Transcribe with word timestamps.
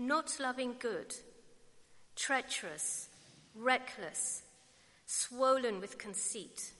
not 0.00 0.38
loving 0.38 0.76
good, 0.78 1.12
treacherous, 2.14 3.08
reckless, 3.52 4.44
swollen 5.06 5.80
with 5.80 5.98
conceit, 5.98 6.70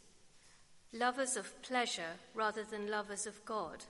lovers 0.93 1.37
of 1.37 1.61
pleasure 1.61 2.15
rather 2.33 2.63
than 2.63 2.89
lovers 2.89 3.27
of 3.27 3.45
God, 3.45 3.85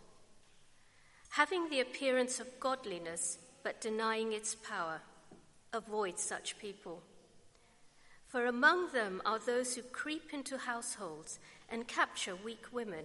having 1.29 1.69
the 1.69 1.81
appearance 1.81 2.41
of 2.41 2.59
godliness 2.59 3.39
but 3.63 3.83
denying 3.83 4.33
its 4.33 4.55
power. 4.55 5.03
Avoid 5.75 6.19
such 6.19 6.59
people. 6.59 7.03
For 8.29 8.47
among 8.47 8.93
them 8.93 9.21
are 9.27 9.39
those 9.39 9.75
who 9.75 9.83
creep 9.83 10.33
into 10.33 10.57
households 10.57 11.39
and 11.69 11.87
capture 11.87 12.35
weak 12.35 12.73
women, 12.73 13.05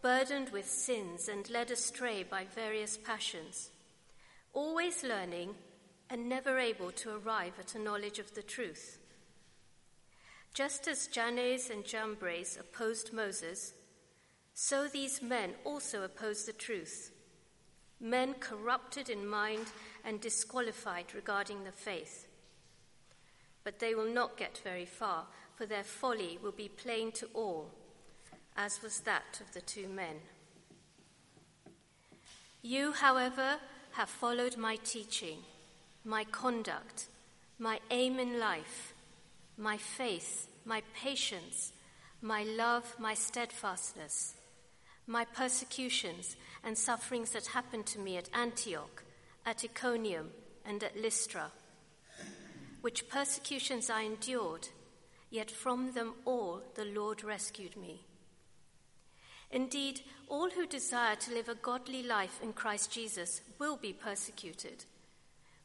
burdened 0.00 0.48
with 0.48 0.66
sins 0.66 1.28
and 1.28 1.50
led 1.50 1.70
astray 1.70 2.22
by 2.22 2.46
various 2.54 2.96
passions, 2.96 3.68
always 4.54 5.02
learning 5.02 5.54
and 6.08 6.28
never 6.28 6.58
able 6.58 6.92
to 6.92 7.16
arrive 7.16 7.54
at 7.58 7.74
a 7.74 7.78
knowledge 7.78 8.18
of 8.18 8.34
the 8.34 8.42
truth. 8.42 8.98
Just 10.54 10.86
as 10.86 11.08
Jannes 11.08 11.68
and 11.70 11.84
Jambres 11.84 12.56
opposed 12.58 13.12
Moses, 13.12 13.74
so 14.54 14.86
these 14.86 15.20
men 15.20 15.50
also 15.64 16.04
oppose 16.04 16.44
the 16.44 16.52
truth. 16.52 17.10
Men 18.00 18.34
corrupted 18.34 19.10
in 19.10 19.26
mind 19.26 19.66
and 20.04 20.20
disqualified 20.20 21.06
regarding 21.14 21.64
the 21.64 21.72
faith. 21.72 22.28
But 23.64 23.80
they 23.80 23.94
will 23.94 24.12
not 24.12 24.36
get 24.36 24.60
very 24.62 24.84
far, 24.84 25.26
for 25.56 25.66
their 25.66 25.82
folly 25.82 26.38
will 26.40 26.52
be 26.52 26.68
plain 26.68 27.10
to 27.12 27.26
all, 27.34 27.70
as 28.56 28.82
was 28.82 29.00
that 29.00 29.40
of 29.40 29.52
the 29.54 29.60
two 29.60 29.88
men. 29.88 30.16
You, 32.62 32.92
however, 32.92 33.58
have 33.94 34.08
followed 34.08 34.56
my 34.56 34.76
teaching, 34.84 35.38
my 36.04 36.24
conduct, 36.24 37.06
my 37.58 37.78
aim 37.90 38.18
in 38.18 38.40
life, 38.40 38.92
my 39.56 39.76
faith, 39.76 40.48
my 40.64 40.82
patience, 40.94 41.72
my 42.20 42.42
love, 42.42 42.96
my 42.98 43.14
steadfastness, 43.14 44.34
my 45.06 45.24
persecutions 45.24 46.36
and 46.64 46.76
sufferings 46.76 47.30
that 47.30 47.46
happened 47.46 47.86
to 47.86 48.00
me 48.00 48.16
at 48.16 48.28
Antioch, 48.34 49.04
at 49.46 49.62
Iconium, 49.64 50.30
and 50.64 50.82
at 50.82 50.96
Lystra, 51.00 51.52
which 52.80 53.08
persecutions 53.08 53.90
I 53.90 54.02
endured, 54.02 54.68
yet 55.30 55.50
from 55.50 55.92
them 55.92 56.14
all 56.24 56.62
the 56.74 56.86
Lord 56.86 57.22
rescued 57.22 57.76
me. 57.76 58.00
Indeed, 59.50 60.00
all 60.28 60.50
who 60.50 60.66
desire 60.66 61.16
to 61.16 61.32
live 61.32 61.48
a 61.48 61.54
godly 61.54 62.02
life 62.02 62.40
in 62.42 62.52
Christ 62.52 62.90
Jesus 62.90 63.40
will 63.58 63.76
be 63.76 63.92
persecuted, 63.92 64.84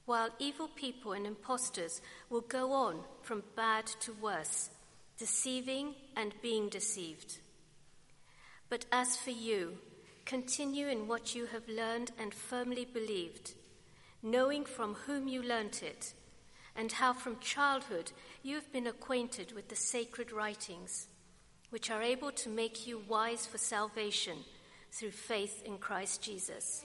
while 0.06 0.30
evil 0.40 0.68
people 0.68 1.14
and 1.14 1.26
impostors 1.26 2.02
will 2.30 2.42
go 2.42 2.72
on 2.72 3.00
from 3.22 3.44
bad 3.56 3.88
to 4.02 4.14
worse, 4.14 4.70
deceiving 5.18 5.96
and 6.16 6.34
being 6.42 6.70
deceived. 6.70 7.40
But 8.70 8.86
as 8.92 9.16
for 9.16 9.32
you, 9.32 9.78
continue 10.26 10.88
in 10.88 11.08
what 11.08 11.34
you 11.34 11.48
have 11.48 11.68
learned 11.68 12.12
and 12.20 12.34
firmly 12.34 12.86
believed, 12.86 13.54
knowing 14.22 14.66
from 14.66 14.94
whom 14.94 15.28
you 15.28 15.42
learnt 15.42 15.82
it, 15.82 16.14
and 16.76 16.92
how 16.92 17.14
from 17.14 17.40
childhood 17.40 18.12
you 18.44 18.56
have 18.56 18.72
been 18.72 18.88
acquainted 18.88 19.52
with 19.54 19.70
the 19.70 19.76
sacred 19.76 20.32
writings 20.32 21.08
which 21.70 21.92
are 21.92 22.02
able 22.02 22.32
to 22.32 22.50
make 22.50 22.88
you 22.88 23.02
wise 23.08 23.46
for 23.46 23.58
salvation 23.58 24.38
through 24.92 25.12
faith 25.12 25.62
in 25.66 25.78
Christ 25.78 26.22
Jesus. 26.22 26.84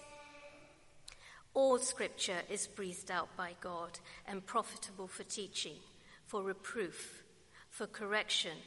All 1.55 1.79
scripture 1.79 2.43
is 2.51 2.67
breathed 2.67 3.11
out 3.11 3.37
by 3.37 3.53
God 3.61 3.99
and 4.27 4.45
profitable 4.45 5.07
for 5.07 5.23
teaching, 5.23 5.77
for 6.27 6.43
reproof, 6.43 7.23
for 7.71 7.87
correction, 7.87 8.59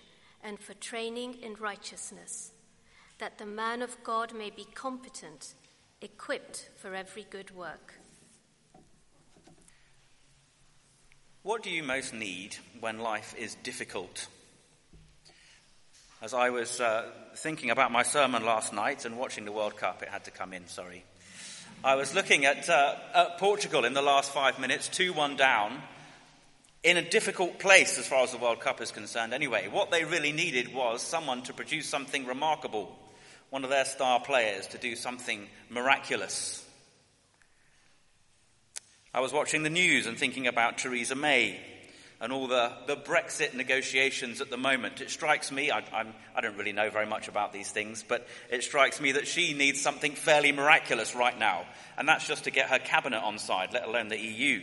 and 0.44 0.60
for 0.60 0.74
training 0.74 1.36
in 1.42 1.56
righteousness, 1.56 2.52
that 3.20 3.38
the 3.38 3.46
man 3.46 3.82
of 3.82 4.02
God 4.04 4.34
may 4.34 4.50
be 4.50 4.66
competent, 4.74 5.54
equipped 6.02 6.70
for 6.78 6.96
every 6.96 7.26
good 7.30 7.52
work. 7.56 7.96
What 11.44 11.64
do 11.64 11.70
you 11.70 11.84
most 11.84 12.14
need 12.14 12.58
when 12.80 13.00
life 13.00 13.36
is 13.38 13.56
difficult? 13.64 14.28
As 16.20 16.34
I 16.34 16.50
was 16.50 16.82
uh, 16.82 17.06
thinking 17.36 17.70
about 17.70 17.92
my 17.92 18.02
sermon 18.02 18.44
last 18.44 18.74
night 18.74 19.06
and 19.06 19.20
watching 19.20 19.46
the 19.46 19.52
World 19.52 19.78
Cup, 19.78 20.02
it 20.02 20.10
had 20.10 20.24
to 20.24 20.32
come 20.32 20.52
in, 20.52 20.68
sorry. 20.68 21.04
I 21.84 21.94
was 21.94 22.16
looking 22.16 22.44
at, 22.46 22.68
uh, 22.68 22.96
at 23.14 23.38
Portugal 23.38 23.86
in 23.86 23.94
the 23.94 24.02
last 24.02 24.34
five 24.34 24.58
minutes, 24.58 24.88
2 24.88 25.14
1 25.14 25.36
down, 25.36 25.80
in 26.82 26.98
a 26.98 27.08
difficult 27.08 27.60
place 27.60 28.00
as 28.00 28.08
far 28.08 28.24
as 28.24 28.32
the 28.32 28.40
World 28.40 28.60
Cup 28.62 28.82
is 28.82 28.90
concerned 28.90 29.32
anyway. 29.32 29.68
What 29.68 29.92
they 29.92 30.06
really 30.06 30.32
needed 30.32 30.74
was 30.74 31.04
someone 31.04 31.44
to 31.44 31.54
produce 31.54 31.88
something 31.88 32.26
remarkable, 32.26 32.98
one 33.52 33.64
of 33.64 33.70
their 33.70 33.86
star 33.86 34.20
players 34.20 34.66
to 34.70 34.80
do 34.80 34.96
something 34.96 35.48
miraculous. 35.70 36.66
I 39.14 39.20
was 39.20 39.32
watching 39.32 39.62
the 39.62 39.70
news 39.70 40.08
and 40.08 40.18
thinking 40.18 40.48
about 40.48 40.80
Theresa 40.80 41.14
May 41.14 41.60
and 42.20 42.34
all 42.34 42.48
the, 42.48 42.72
the 42.88 42.96
Brexit 42.96 43.54
negotiations 43.54 44.42
at 44.42 44.50
the 44.50 44.58
moment. 44.58 45.02
It 45.02 45.10
strikes 45.10 45.52
me, 45.52 45.70
I, 45.72 45.84
I'm, 45.94 46.14
I 46.36 46.42
do 46.42 46.48
not 46.50 46.58
really 46.58 46.72
know 46.72 46.90
very 46.90 47.06
much 47.06 47.28
about 47.28 47.54
these 47.54 47.72
things, 47.72 48.04
but 48.08 48.28
it 48.50 48.64
strikes 48.64 49.00
me 49.00 49.14
that 49.14 49.28
she 49.28 49.54
needs 49.54 49.82
something 49.82 50.14
fairly 50.14 50.52
miraculous 50.52 51.16
right 51.16 51.38
now, 51.38 51.66
and 51.98 52.08
that's 52.08 52.28
just 52.28 52.46
to 52.46 52.52
get 52.52 52.70
her 52.70 52.80
cabinet 52.80 53.22
on 53.22 53.38
side, 53.38 53.70
let 53.74 53.88
alone 53.88 54.08
the 54.08 54.20
EU. 54.20 54.62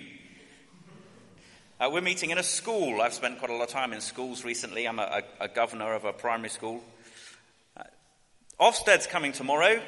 Uh, 1.81 1.91
we're 1.93 2.01
meeting 2.01 2.31
in 2.31 2.39
a 2.39 2.43
school. 2.43 3.01
I've 3.01 3.15
spent 3.15 3.39
quite 3.39 3.51
a 3.51 3.55
lot 3.55 3.65
of 3.65 3.69
time 3.69 3.93
in 3.93 4.01
schools 4.01 4.45
recently. 4.45 4.87
I'm 4.87 5.01
a, 5.01 5.23
a, 5.41 5.45
a 5.45 5.49
governor 5.49 5.95
of 5.95 6.05
a 6.05 6.13
primary 6.13 6.51
school. 6.51 6.83
Uh, 7.77 7.83
Ofsted's 8.61 9.09
coming 9.09 9.33
tomorrow. 9.33 9.81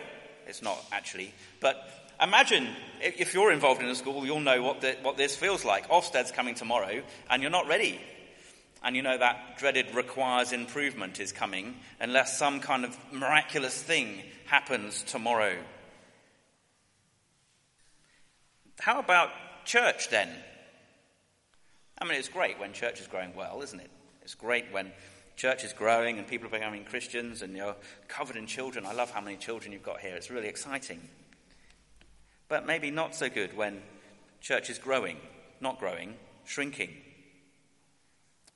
It's 0.49 0.63
not 0.63 0.85
actually, 0.93 1.33
but 1.61 1.77
Imagine 2.21 2.69
if 3.01 3.35
you're 3.35 3.53
involved 3.53 3.83
in 3.83 3.89
a 3.89 3.95
school, 3.95 4.25
you'll 4.25 4.41
know 4.41 4.63
what, 4.63 4.81
the, 4.81 4.97
what 5.03 5.17
this 5.17 5.37
feels 5.37 5.65
like. 5.65 5.89
Ofsted's 5.89 6.33
coming 6.33 6.55
tomorrow, 6.55 7.03
and 7.31 7.43
you're 7.43 7.51
not 7.51 7.69
ready. 7.69 8.01
And 8.83 8.95
you 8.95 9.03
know 9.03 9.19
that 9.19 9.59
dreaded 9.59 9.95
requires 9.95 10.53
improvement 10.53 11.19
is 11.19 11.33
coming 11.33 11.77
unless 12.01 12.39
some 12.39 12.61
kind 12.61 12.85
of 12.85 12.97
miraculous 13.13 13.81
thing 13.81 14.23
happens 14.45 15.03
tomorrow. 15.03 15.57
How 18.79 19.01
about 19.01 19.31
church 19.65 20.09
then? 20.11 20.29
I 21.99 22.05
mean, 22.05 22.19
it's 22.19 22.29
great 22.29 22.61
when 22.61 22.73
church 22.73 23.01
is 23.01 23.07
growing 23.07 23.35
well, 23.35 23.63
isn't 23.63 23.81
it? 23.81 23.91
It's 24.23 24.35
great 24.35 24.67
when 24.71 24.93
church 25.35 25.65
is 25.65 25.73
growing 25.73 26.19
and 26.19 26.27
people 26.27 26.47
are 26.47 26.51
becoming 26.51 26.85
Christians 26.85 27.43
and 27.43 27.57
you're 27.57 27.77
covered 28.09 28.37
in 28.37 28.47
children. 28.47 28.87
I 28.87 28.93
love 28.93 29.11
how 29.11 29.21
many 29.21 29.37
children 29.37 29.73
you've 29.73 29.83
got 29.83 30.01
here. 30.01 30.15
It's 30.15 30.31
really 30.31 30.49
exciting. 30.49 31.01
But 32.49 32.67
maybe 32.67 32.91
not 32.91 33.15
so 33.15 33.29
good 33.29 33.57
when 33.57 33.83
church 34.41 34.71
is 34.71 34.79
growing, 34.79 35.17
not 35.61 35.79
growing, 35.79 36.15
shrinking. 36.45 36.91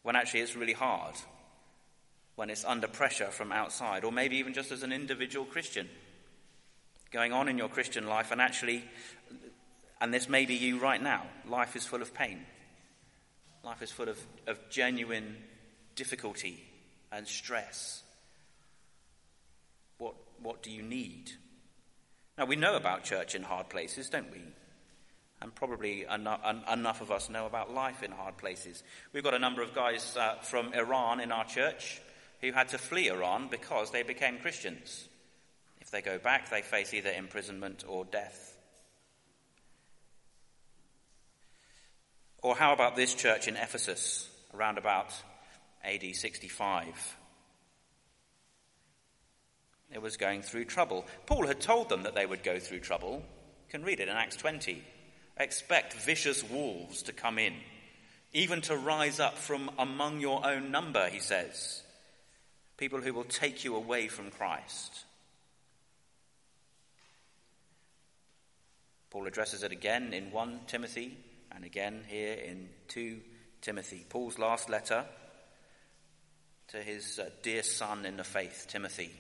When 0.02 0.16
actually 0.16 0.40
it's 0.40 0.56
really 0.56 0.72
hard. 0.72 1.14
When 2.36 2.50
it's 2.50 2.64
under 2.64 2.88
pressure 2.88 3.26
from 3.26 3.52
outside, 3.52 4.04
or 4.04 4.12
maybe 4.12 4.36
even 4.36 4.54
just 4.54 4.72
as 4.72 4.82
an 4.82 4.92
individual 4.92 5.44
Christian. 5.44 5.88
Going 7.10 7.32
on 7.32 7.48
in 7.48 7.58
your 7.58 7.68
Christian 7.68 8.06
life, 8.06 8.30
and 8.30 8.40
actually, 8.40 8.84
and 10.00 10.14
this 10.14 10.28
may 10.28 10.46
be 10.46 10.54
you 10.54 10.78
right 10.78 11.02
now, 11.02 11.26
life 11.48 11.74
is 11.74 11.84
full 11.84 12.02
of 12.02 12.14
pain. 12.14 12.46
Life 13.64 13.82
is 13.82 13.90
full 13.90 14.08
of, 14.08 14.18
of 14.46 14.58
genuine 14.70 15.36
difficulty 15.96 16.64
and 17.12 17.26
stress. 17.26 18.02
What, 19.98 20.14
what 20.40 20.62
do 20.62 20.70
you 20.70 20.82
need? 20.82 21.32
Now, 22.38 22.46
we 22.46 22.56
know 22.56 22.76
about 22.76 23.04
church 23.04 23.34
in 23.34 23.42
hard 23.42 23.68
places, 23.68 24.08
don't 24.08 24.30
we? 24.30 24.40
And 25.42 25.54
probably 25.54 26.04
enough, 26.04 26.40
enough 26.70 27.00
of 27.00 27.10
us 27.10 27.30
know 27.30 27.46
about 27.46 27.72
life 27.72 28.02
in 28.02 28.10
hard 28.10 28.36
places. 28.36 28.82
We've 29.12 29.24
got 29.24 29.34
a 29.34 29.38
number 29.38 29.62
of 29.62 29.74
guys 29.74 30.16
uh, 30.16 30.36
from 30.42 30.72
Iran 30.72 31.20
in 31.20 31.32
our 31.32 31.44
church 31.44 32.00
who 32.40 32.52
had 32.52 32.68
to 32.68 32.78
flee 32.78 33.08
Iran 33.08 33.48
because 33.50 33.90
they 33.90 34.02
became 34.02 34.38
Christians. 34.38 35.08
If 35.80 35.90
they 35.90 36.02
go 36.02 36.18
back, 36.18 36.50
they 36.50 36.62
face 36.62 36.92
either 36.94 37.10
imprisonment 37.10 37.84
or 37.86 38.04
death. 38.04 38.56
Or 42.42 42.56
how 42.56 42.72
about 42.72 42.96
this 42.96 43.14
church 43.14 43.48
in 43.48 43.56
Ephesus 43.56 44.28
around 44.54 44.78
about 44.78 45.12
AD 45.84 46.14
65? 46.14 47.16
It 49.92 50.00
was 50.00 50.16
going 50.16 50.42
through 50.42 50.66
trouble. 50.66 51.04
Paul 51.26 51.46
had 51.46 51.60
told 51.60 51.88
them 51.88 52.04
that 52.04 52.14
they 52.14 52.26
would 52.26 52.42
go 52.42 52.58
through 52.58 52.80
trouble. 52.80 53.22
You 53.66 53.70
can 53.70 53.84
read 53.84 54.00
it 54.00 54.08
in 54.08 54.16
Acts 54.16 54.36
20. 54.36 54.82
Expect 55.36 55.94
vicious 55.94 56.44
wolves 56.44 57.02
to 57.04 57.12
come 57.12 57.38
in, 57.38 57.54
even 58.32 58.60
to 58.62 58.76
rise 58.76 59.18
up 59.18 59.36
from 59.36 59.70
among 59.78 60.20
your 60.20 60.46
own 60.46 60.70
number, 60.70 61.08
he 61.08 61.18
says. 61.18 61.82
People 62.76 63.00
who 63.00 63.12
will 63.12 63.24
take 63.24 63.64
you 63.64 63.74
away 63.74 64.08
from 64.08 64.30
Christ. 64.30 65.04
Paul 69.10 69.26
addresses 69.26 69.64
it 69.64 69.72
again 69.72 70.12
in 70.12 70.30
1 70.30 70.60
Timothy 70.68 71.16
and 71.50 71.64
again 71.64 72.04
here 72.06 72.34
in 72.34 72.68
2 72.88 73.20
Timothy. 73.60 74.06
Paul's 74.08 74.38
last 74.38 74.70
letter 74.70 75.04
to 76.68 76.76
his 76.76 77.18
uh, 77.18 77.28
dear 77.42 77.64
son 77.64 78.06
in 78.06 78.16
the 78.16 78.24
faith, 78.24 78.66
Timothy. 78.68 79.10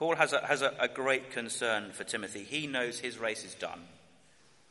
Paul 0.00 0.16
has, 0.16 0.32
a, 0.32 0.40
has 0.46 0.62
a, 0.62 0.72
a 0.80 0.88
great 0.88 1.30
concern 1.30 1.90
for 1.92 2.04
Timothy. 2.04 2.42
He 2.42 2.66
knows 2.66 2.98
his 2.98 3.18
race 3.18 3.44
is 3.44 3.54
done. 3.54 3.82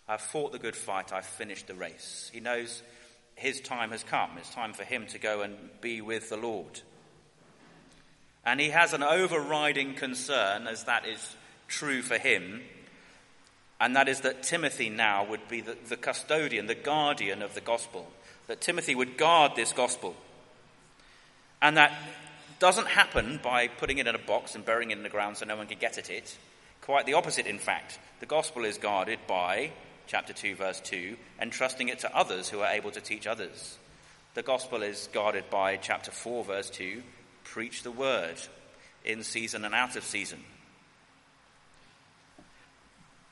I've 0.07 0.21
fought 0.21 0.51
the 0.51 0.57
good 0.57 0.75
fight, 0.75 1.13
I've 1.13 1.23
finished 1.23 1.67
the 1.67 1.75
race. 1.75 2.31
He 2.33 2.39
knows 2.39 2.81
his 3.35 3.61
time 3.61 3.91
has 3.91 4.03
come. 4.03 4.31
It's 4.39 4.49
time 4.49 4.73
for 4.73 4.83
him 4.83 5.05
to 5.05 5.19
go 5.19 5.43
and 5.43 5.55
be 5.81 6.01
with 6.01 6.29
the 6.29 6.37
Lord. 6.37 6.81
And 8.43 8.59
he 8.59 8.71
has 8.71 8.93
an 8.93 9.03
overriding 9.03 9.93
concern, 9.93 10.65
as 10.65 10.85
that 10.85 11.07
is 11.07 11.35
true 11.67 12.01
for 12.01 12.17
him, 12.17 12.61
and 13.79 13.95
that 13.95 14.09
is 14.09 14.21
that 14.21 14.41
Timothy 14.41 14.89
now 14.89 15.25
would 15.25 15.47
be 15.47 15.61
the, 15.61 15.77
the 15.89 15.95
custodian, 15.95 16.65
the 16.65 16.73
guardian 16.73 17.43
of 17.43 17.53
the 17.53 17.61
gospel, 17.61 18.11
that 18.47 18.61
Timothy 18.61 18.95
would 18.95 19.15
guard 19.15 19.51
this 19.55 19.73
gospel. 19.73 20.15
And 21.61 21.77
that 21.77 21.93
doesn't 22.59 22.87
happen 22.87 23.39
by 23.41 23.67
putting 23.67 23.97
it 23.97 24.07
in 24.07 24.15
a 24.15 24.19
box 24.19 24.55
and 24.55 24.65
burying 24.65 24.91
it 24.91 24.97
in 24.97 25.03
the 25.03 25.09
ground 25.09 25.37
so 25.37 25.45
no 25.45 25.55
one 25.55 25.67
can 25.67 25.79
get 25.79 25.97
at 25.97 26.09
it. 26.09 26.37
Quite 26.81 27.05
the 27.05 27.13
opposite, 27.13 27.47
in 27.47 27.59
fact. 27.59 27.99
The 28.19 28.25
gospel 28.25 28.65
is 28.65 28.77
guarded 28.77 29.19
by, 29.27 29.71
chapter 30.07 30.33
2, 30.33 30.55
verse 30.55 30.79
2, 30.81 31.15
entrusting 31.41 31.87
it 31.87 31.99
to 31.99 32.15
others 32.15 32.49
who 32.49 32.59
are 32.59 32.71
able 32.71 32.91
to 32.91 33.01
teach 33.01 33.27
others. 33.27 33.77
The 34.33 34.43
gospel 34.43 34.83
is 34.83 35.09
guarded 35.13 35.49
by, 35.49 35.77
chapter 35.77 36.11
4, 36.11 36.43
verse 36.43 36.69
2, 36.69 37.01
preach 37.45 37.83
the 37.83 37.91
word 37.91 38.35
in 39.05 39.23
season 39.23 39.65
and 39.65 39.73
out 39.73 39.95
of 39.95 40.03
season. 40.03 40.43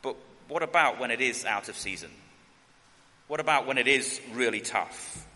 But 0.02 0.16
what 0.48 0.64
about 0.64 1.00
when 1.00 1.12
it 1.12 1.22
is 1.22 1.44
out 1.44 1.68
of 1.68 1.78
season? 1.78 2.12
What 3.28 3.42
about 3.42 3.68
when 3.68 3.78
it 3.78 3.88
is 3.88 4.22
really 4.34 4.62
tough? 4.62 5.27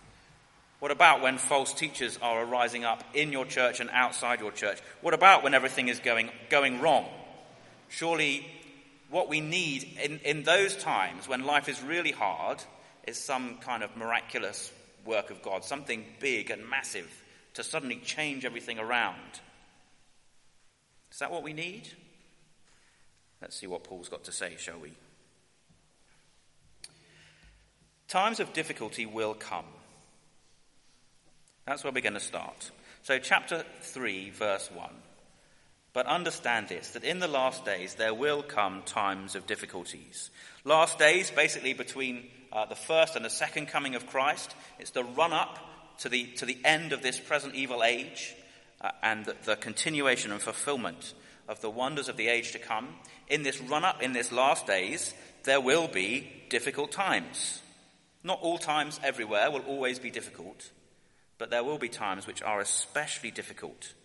What 0.81 0.89
about 0.89 1.21
when 1.21 1.37
false 1.37 1.73
teachers 1.73 2.17
are 2.23 2.43
arising 2.43 2.85
up 2.85 3.03
in 3.13 3.31
your 3.31 3.45
church 3.45 3.79
and 3.79 3.89
outside 3.91 4.39
your 4.39 4.51
church? 4.51 4.79
What 5.01 5.13
about 5.13 5.43
when 5.43 5.53
everything 5.53 5.89
is 5.89 5.99
going, 5.99 6.31
going 6.49 6.81
wrong? 6.81 7.05
Surely, 7.87 8.47
what 9.11 9.29
we 9.29 9.41
need 9.41 9.87
in, 10.03 10.17
in 10.25 10.41
those 10.41 10.75
times 10.75 11.27
when 11.27 11.45
life 11.45 11.69
is 11.69 11.83
really 11.83 12.09
hard 12.09 12.63
is 13.05 13.19
some 13.19 13.57
kind 13.57 13.83
of 13.83 13.95
miraculous 13.95 14.71
work 15.05 15.29
of 15.29 15.43
God, 15.43 15.63
something 15.63 16.03
big 16.19 16.49
and 16.49 16.67
massive 16.67 17.11
to 17.53 17.63
suddenly 17.63 17.97
change 17.97 18.43
everything 18.43 18.79
around. 18.79 19.39
Is 21.11 21.19
that 21.19 21.29
what 21.29 21.43
we 21.43 21.53
need? 21.53 21.89
Let's 23.39 23.55
see 23.55 23.67
what 23.67 23.83
Paul's 23.83 24.09
got 24.09 24.23
to 24.23 24.31
say, 24.31 24.55
shall 24.57 24.79
we? 24.79 24.93
Times 28.07 28.39
of 28.39 28.51
difficulty 28.53 29.05
will 29.05 29.35
come. 29.35 29.65
That's 31.65 31.83
where 31.83 31.93
we're 31.93 32.01
going 32.01 32.13
to 32.13 32.19
start. 32.19 32.71
So, 33.03 33.19
chapter 33.19 33.63
3, 33.81 34.31
verse 34.31 34.69
1. 34.71 34.89
But 35.93 36.05
understand 36.05 36.69
this 36.69 36.91
that 36.91 37.03
in 37.03 37.19
the 37.19 37.27
last 37.27 37.65
days 37.65 37.95
there 37.95 38.13
will 38.13 38.43
come 38.43 38.81
times 38.83 39.35
of 39.35 39.45
difficulties. 39.45 40.29
Last 40.63 40.97
days, 40.97 41.29
basically 41.29 41.73
between 41.73 42.27
uh, 42.51 42.65
the 42.65 42.75
first 42.75 43.15
and 43.15 43.25
the 43.25 43.29
second 43.29 43.67
coming 43.67 43.95
of 43.95 44.07
Christ, 44.07 44.55
it's 44.79 44.91
the 44.91 45.03
run 45.03 45.33
up 45.33 45.59
to 45.99 46.09
the, 46.09 46.25
to 46.37 46.45
the 46.45 46.57
end 46.63 46.93
of 46.93 47.01
this 47.01 47.19
present 47.19 47.55
evil 47.55 47.83
age 47.83 48.33
uh, 48.79 48.91
and 49.03 49.25
the, 49.25 49.35
the 49.43 49.55
continuation 49.57 50.31
and 50.31 50.41
fulfillment 50.41 51.13
of 51.49 51.59
the 51.59 51.69
wonders 51.69 52.07
of 52.07 52.15
the 52.15 52.29
age 52.29 52.53
to 52.53 52.59
come. 52.59 52.87
In 53.27 53.43
this 53.43 53.59
run 53.59 53.83
up, 53.83 54.01
in 54.01 54.13
this 54.13 54.31
last 54.31 54.65
days, 54.65 55.13
there 55.43 55.59
will 55.59 55.89
be 55.89 56.31
difficult 56.49 56.91
times. 56.91 57.61
Not 58.23 58.39
all 58.41 58.57
times 58.57 58.99
everywhere 59.03 59.51
will 59.51 59.61
always 59.61 59.99
be 59.99 60.09
difficult 60.09 60.71
but 61.41 61.49
there 61.49 61.63
will 61.63 61.79
be 61.79 61.89
times 61.89 62.27
which 62.27 62.43
are 62.43 62.59
especially 62.59 63.31
difficult. 63.31 63.95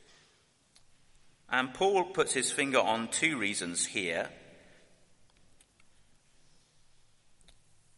And 1.50 1.74
Paul 1.74 2.04
puts 2.04 2.32
his 2.32 2.50
finger 2.50 2.78
on 2.78 3.08
two 3.08 3.36
reasons 3.36 3.84
here. 3.84 4.30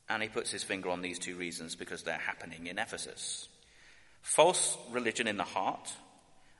And 0.09 0.25
he 0.25 0.29
puts 0.29 0.51
his 0.51 0.65
finger 0.65 0.91
on 0.91 1.03
these 1.03 1.21
two 1.21 1.37
reasons 1.37 1.77
because 1.77 2.03
they're 2.03 2.19
happening 2.19 2.67
in 2.67 2.81
Ephesus 2.81 3.47
false 4.23 4.77
religion 4.91 5.29
in 5.29 5.37
the 5.37 5.45
heart 5.45 5.89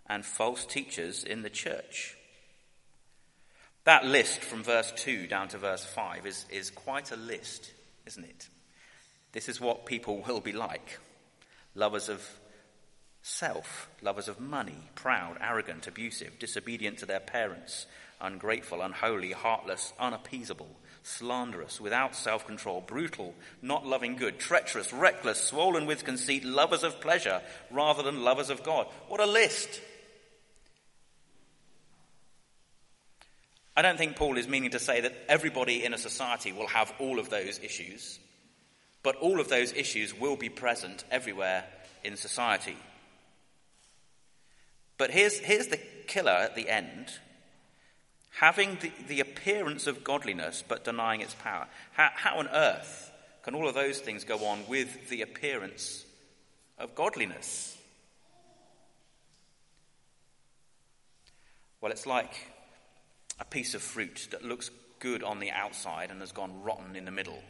and 0.07 0.25
false 0.25 0.65
teachers 0.65 1.25
in 1.25 1.43
the 1.43 1.51
church. 1.51 2.17
That 3.83 4.05
list 4.05 4.45
from 4.45 4.63
verse 4.63 4.93
2 4.99 5.27
down 5.27 5.49
to 5.49 5.59
verse 5.59 5.85
5 5.85 6.27
is, 6.27 6.47
is 6.49 6.71
quite 6.71 7.11
a 7.11 7.17
list, 7.17 7.73
isn't 8.07 8.23
it? 8.25 8.49
This 9.33 9.49
is 9.49 9.61
what 9.61 9.85
people 9.85 10.23
will 10.25 10.41
be 10.41 10.53
like 10.53 11.01
lovers 11.75 12.09
of 12.09 12.23
self, 13.29 13.89
lovers 14.01 14.27
of 14.27 14.41
money, 14.41 14.89
proud, 14.95 15.37
arrogant, 15.41 15.87
abusive, 15.87 16.39
disobedient 16.39 16.99
to 16.99 17.07
their 17.07 17.21
parents, 17.21 17.87
ungrateful, 18.21 18.81
unholy, 18.81 19.33
heartless, 19.33 19.93
unappeasable, 20.01 20.77
slanderous, 21.03 21.81
without 21.81 22.17
self 22.17 22.47
control, 22.47 22.81
brutal, 22.81 23.35
not 23.61 23.87
loving 23.87 24.17
good, 24.17 24.39
treacherous, 24.39 24.93
reckless, 24.93 25.41
swollen 25.41 25.87
with 25.87 26.05
conceit, 26.05 26.45
lovers 26.45 26.83
of 26.83 27.01
pleasure 27.01 27.43
rather 27.71 28.03
than 28.03 28.25
lovers 28.25 28.51
of 28.51 28.63
God. 28.63 28.87
What 29.09 29.21
a 29.21 29.27
list! 29.27 29.83
I 33.77 33.83
don't 33.83 33.99
think 33.99 34.17
Paul 34.17 34.39
is 34.39 34.49
meaning 34.49 34.71
to 34.71 34.81
say 34.81 35.03
that 35.03 35.15
everybody 35.29 35.85
in 35.85 35.95
a 35.95 35.99
society 35.99 36.51
will 36.51 36.67
have 36.67 36.93
all 36.99 37.21
of 37.21 37.31
those 37.31 37.61
issues, 37.61 38.19
but 39.05 39.17
all 39.17 39.39
of 39.39 39.49
those 39.49 39.73
issues 39.73 40.19
will 40.19 40.35
be 40.35 40.49
present 40.49 41.05
everywhere 41.13 41.65
in 42.03 42.17
society. 42.17 42.77
But 44.99 45.13
here's, 45.13 45.39
here's 45.39 45.69
the 45.69 45.81
killer 46.07 46.33
at 46.33 46.55
the 46.55 46.69
end 46.69 47.13
having 48.39 48.79
the, 48.81 48.93
the 49.09 49.21
appearance 49.21 49.89
of 49.89 50.05
godliness 50.05 50.63
but 50.67 50.85
denying 50.85 51.21
its 51.21 51.35
power. 51.35 51.67
How, 51.93 52.11
how 52.15 52.39
on 52.39 52.49
earth 52.49 53.11
can 53.43 53.55
all 53.55 53.69
of 53.69 53.75
those 53.75 53.99
things 53.99 54.25
go 54.25 54.45
on 54.47 54.61
with 54.69 55.09
the 55.09 55.23
appearance 55.23 56.05
of 56.79 56.95
godliness? 56.95 57.77
Well, 61.81 61.93
it's 61.93 62.07
like 62.07 62.33
a 63.41 63.45
piece 63.45 63.75
of 63.75 63.83
fruit 63.83 64.29
that 64.31 64.45
looks 64.45 64.71
good 64.99 65.23
on 65.23 65.39
the 65.39 65.51
outside 65.51 66.11
and 66.11 66.21
has 66.21 66.33
gone 66.33 66.63
rotten 66.63 66.97
in 66.97 67.05
the 67.05 67.11
middle. 67.11 67.43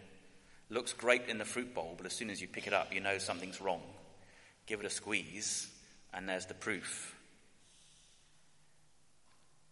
Looks 0.70 0.92
great 0.92 1.28
in 1.28 1.38
the 1.38 1.46
fruit 1.46 1.74
bowl, 1.74 1.94
but 1.96 2.06
as 2.06 2.12
soon 2.12 2.28
as 2.28 2.40
you 2.40 2.48
pick 2.48 2.66
it 2.66 2.74
up, 2.74 2.94
you 2.94 3.00
know 3.00 3.16
something's 3.16 3.60
wrong. 3.60 3.80
Give 4.66 4.80
it 4.80 4.86
a 4.86 4.90
squeeze, 4.90 5.68
and 6.12 6.28
there's 6.28 6.44
the 6.44 6.54
proof. 6.54 7.14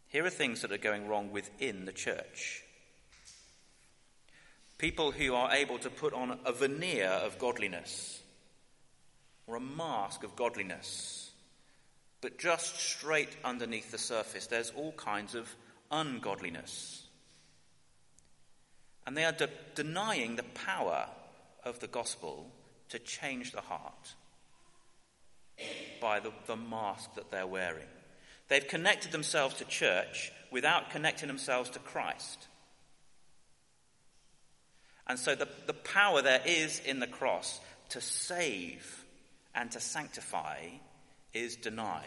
Here 0.09 0.25
are 0.25 0.31
things 0.31 0.63
that 0.63 0.73
are 0.73 0.79
going 0.79 1.09
wrong 1.09 1.33
within 1.33 1.85
the 1.85 1.93
church. 1.93 2.63
People 4.79 5.11
who 5.11 5.35
are 5.35 5.53
able 5.53 5.79
to 5.79 5.91
put 5.91 6.13
on 6.13 6.39
a 6.45 6.53
veneer 6.53 7.09
of 7.09 7.39
godliness 7.39 8.23
or 9.47 9.57
a 9.57 9.61
mask 9.61 10.23
of 10.23 10.37
godliness, 10.37 11.31
but 12.21 12.39
just 12.39 12.77
straight 12.77 13.37
underneath 13.45 13.91
the 13.91 13.99
surface, 13.99 14.47
there's 14.47 14.73
all 14.77 14.93
kinds 14.93 15.35
of 15.35 15.55
ungodliness. 15.91 17.03
And 19.07 19.17
they 19.17 19.25
are 19.25 19.33
de- 19.33 19.49
denying 19.75 20.37
the 20.37 20.43
power 20.43 21.07
of 21.65 21.81
the 21.81 21.87
gospel 21.87 22.51
to 22.91 22.99
change 22.99 23.53
the 23.53 23.61
heart 23.61 24.15
by 26.01 26.21
the, 26.21 26.33
the 26.47 26.57
mask 26.57 27.15
that 27.15 27.31
they're 27.31 27.47
wearing. 27.47 27.87
They've 28.49 28.67
connected 28.67 29.13
themselves 29.13 29.57
to 29.57 29.65
church 29.65 30.33
without 30.51 30.91
connecting 30.91 31.29
themselves 31.29 31.71
to 31.71 31.79
Christ. 31.79 32.49
And 35.07 35.19
so 35.19 35.35
the, 35.35 35.49
the 35.67 35.75
power 35.75 36.23
there 36.23 36.43
is 36.45 36.81
in 36.81 37.01
the 37.01 37.07
cross 37.07 37.61
to 37.91 38.01
save 38.01 39.05
and 39.55 39.71
to 39.71 39.81
sanctify 39.81 40.67
is 41.33 41.57
denied 41.57 42.03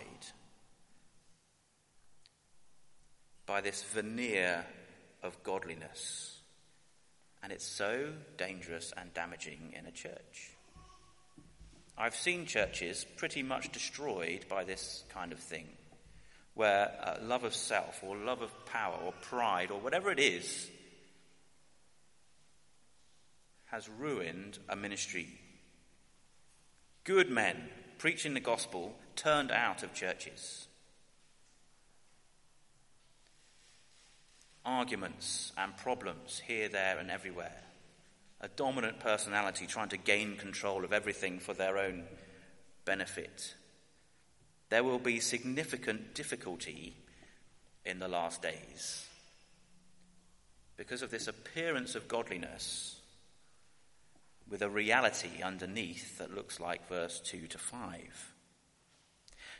by 3.45 3.61
this 3.61 3.83
veneer 3.83 4.65
of 5.23 5.41
godliness. 5.43 6.39
And 7.41 7.51
it's 7.51 7.65
so 7.65 8.13
dangerous 8.37 8.93
and 8.95 9.13
damaging 9.13 9.73
in 9.77 9.85
a 9.85 9.91
church. 9.91 10.51
I've 11.97 12.15
seen 12.15 12.45
churches 12.45 13.05
pretty 13.17 13.43
much 13.43 13.71
destroyed 13.71 14.45
by 14.49 14.63
this 14.63 15.03
kind 15.09 15.31
of 15.31 15.39
thing, 15.39 15.67
where 16.53 16.91
uh, 17.01 17.15
love 17.23 17.43
of 17.43 17.55
self 17.55 18.03
or 18.03 18.15
love 18.17 18.41
of 18.41 18.65
power 18.65 18.97
or 19.03 19.13
pride 19.21 19.71
or 19.71 19.79
whatever 19.79 20.11
it 20.11 20.19
is 20.19 20.69
has 23.65 23.87
ruined 23.87 24.57
a 24.67 24.75
ministry. 24.75 25.27
Good 27.03 27.29
men 27.29 27.69
preaching 27.97 28.33
the 28.33 28.39
gospel 28.39 28.95
turned 29.15 29.51
out 29.51 29.83
of 29.83 29.93
churches. 29.93 30.67
Arguments 34.65 35.51
and 35.57 35.77
problems 35.77 36.41
here, 36.45 36.67
there, 36.67 36.97
and 36.97 37.09
everywhere 37.09 37.63
a 38.41 38.47
dominant 38.47 38.99
personality 38.99 39.67
trying 39.67 39.89
to 39.89 39.97
gain 39.97 40.37
control 40.37 40.85
of 40.85 40.93
everything 40.93 41.39
for 41.39 41.53
their 41.53 41.77
own 41.77 42.03
benefit. 42.85 43.55
There 44.69 44.83
will 44.83 44.99
be 44.99 45.19
significant 45.19 46.13
difficulty 46.13 46.95
in 47.85 47.99
the 47.99 48.07
last 48.07 48.41
days 48.41 49.07
because 50.77 51.01
of 51.01 51.11
this 51.11 51.27
appearance 51.27 51.95
of 51.95 52.07
godliness 52.07 52.99
with 54.49 54.61
a 54.61 54.69
reality 54.69 55.41
underneath 55.43 56.17
that 56.17 56.33
looks 56.33 56.59
like 56.59 56.87
verse 56.87 57.19
2 57.19 57.47
to 57.47 57.57
5. 57.57 58.33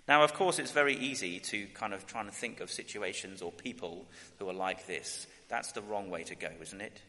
Now, 0.08 0.24
of 0.24 0.34
course, 0.34 0.60
it's 0.60 0.72
very 0.72 0.96
easy 0.96 1.40
to 1.40 1.68
kind 1.74 1.94
of 1.94 2.08
try 2.08 2.22
and 2.22 2.32
think 2.32 2.62
of 2.62 2.72
situations 2.72 3.42
or 3.42 3.52
people 3.52 4.08
who 4.38 4.50
are 4.50 4.54
like 4.54 4.88
this. 4.88 5.28
That's 5.50 5.72
the 5.74 5.82
wrong 5.82 6.10
way 6.10 6.24
to 6.24 6.36
go, 6.36 6.50
isn't 6.62 6.82
it? 6.82 7.02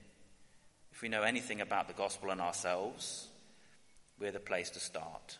If 0.93 1.01
we 1.01 1.09
know 1.09 1.23
anything 1.23 1.61
about 1.61 1.87
the 1.89 1.95
gospel 1.95 2.31
and 2.31 2.41
ourselves, 2.41 3.29
we're 4.19 4.33
the 4.33 4.41
place 4.41 4.71
to 4.71 4.81
start. 4.81 5.39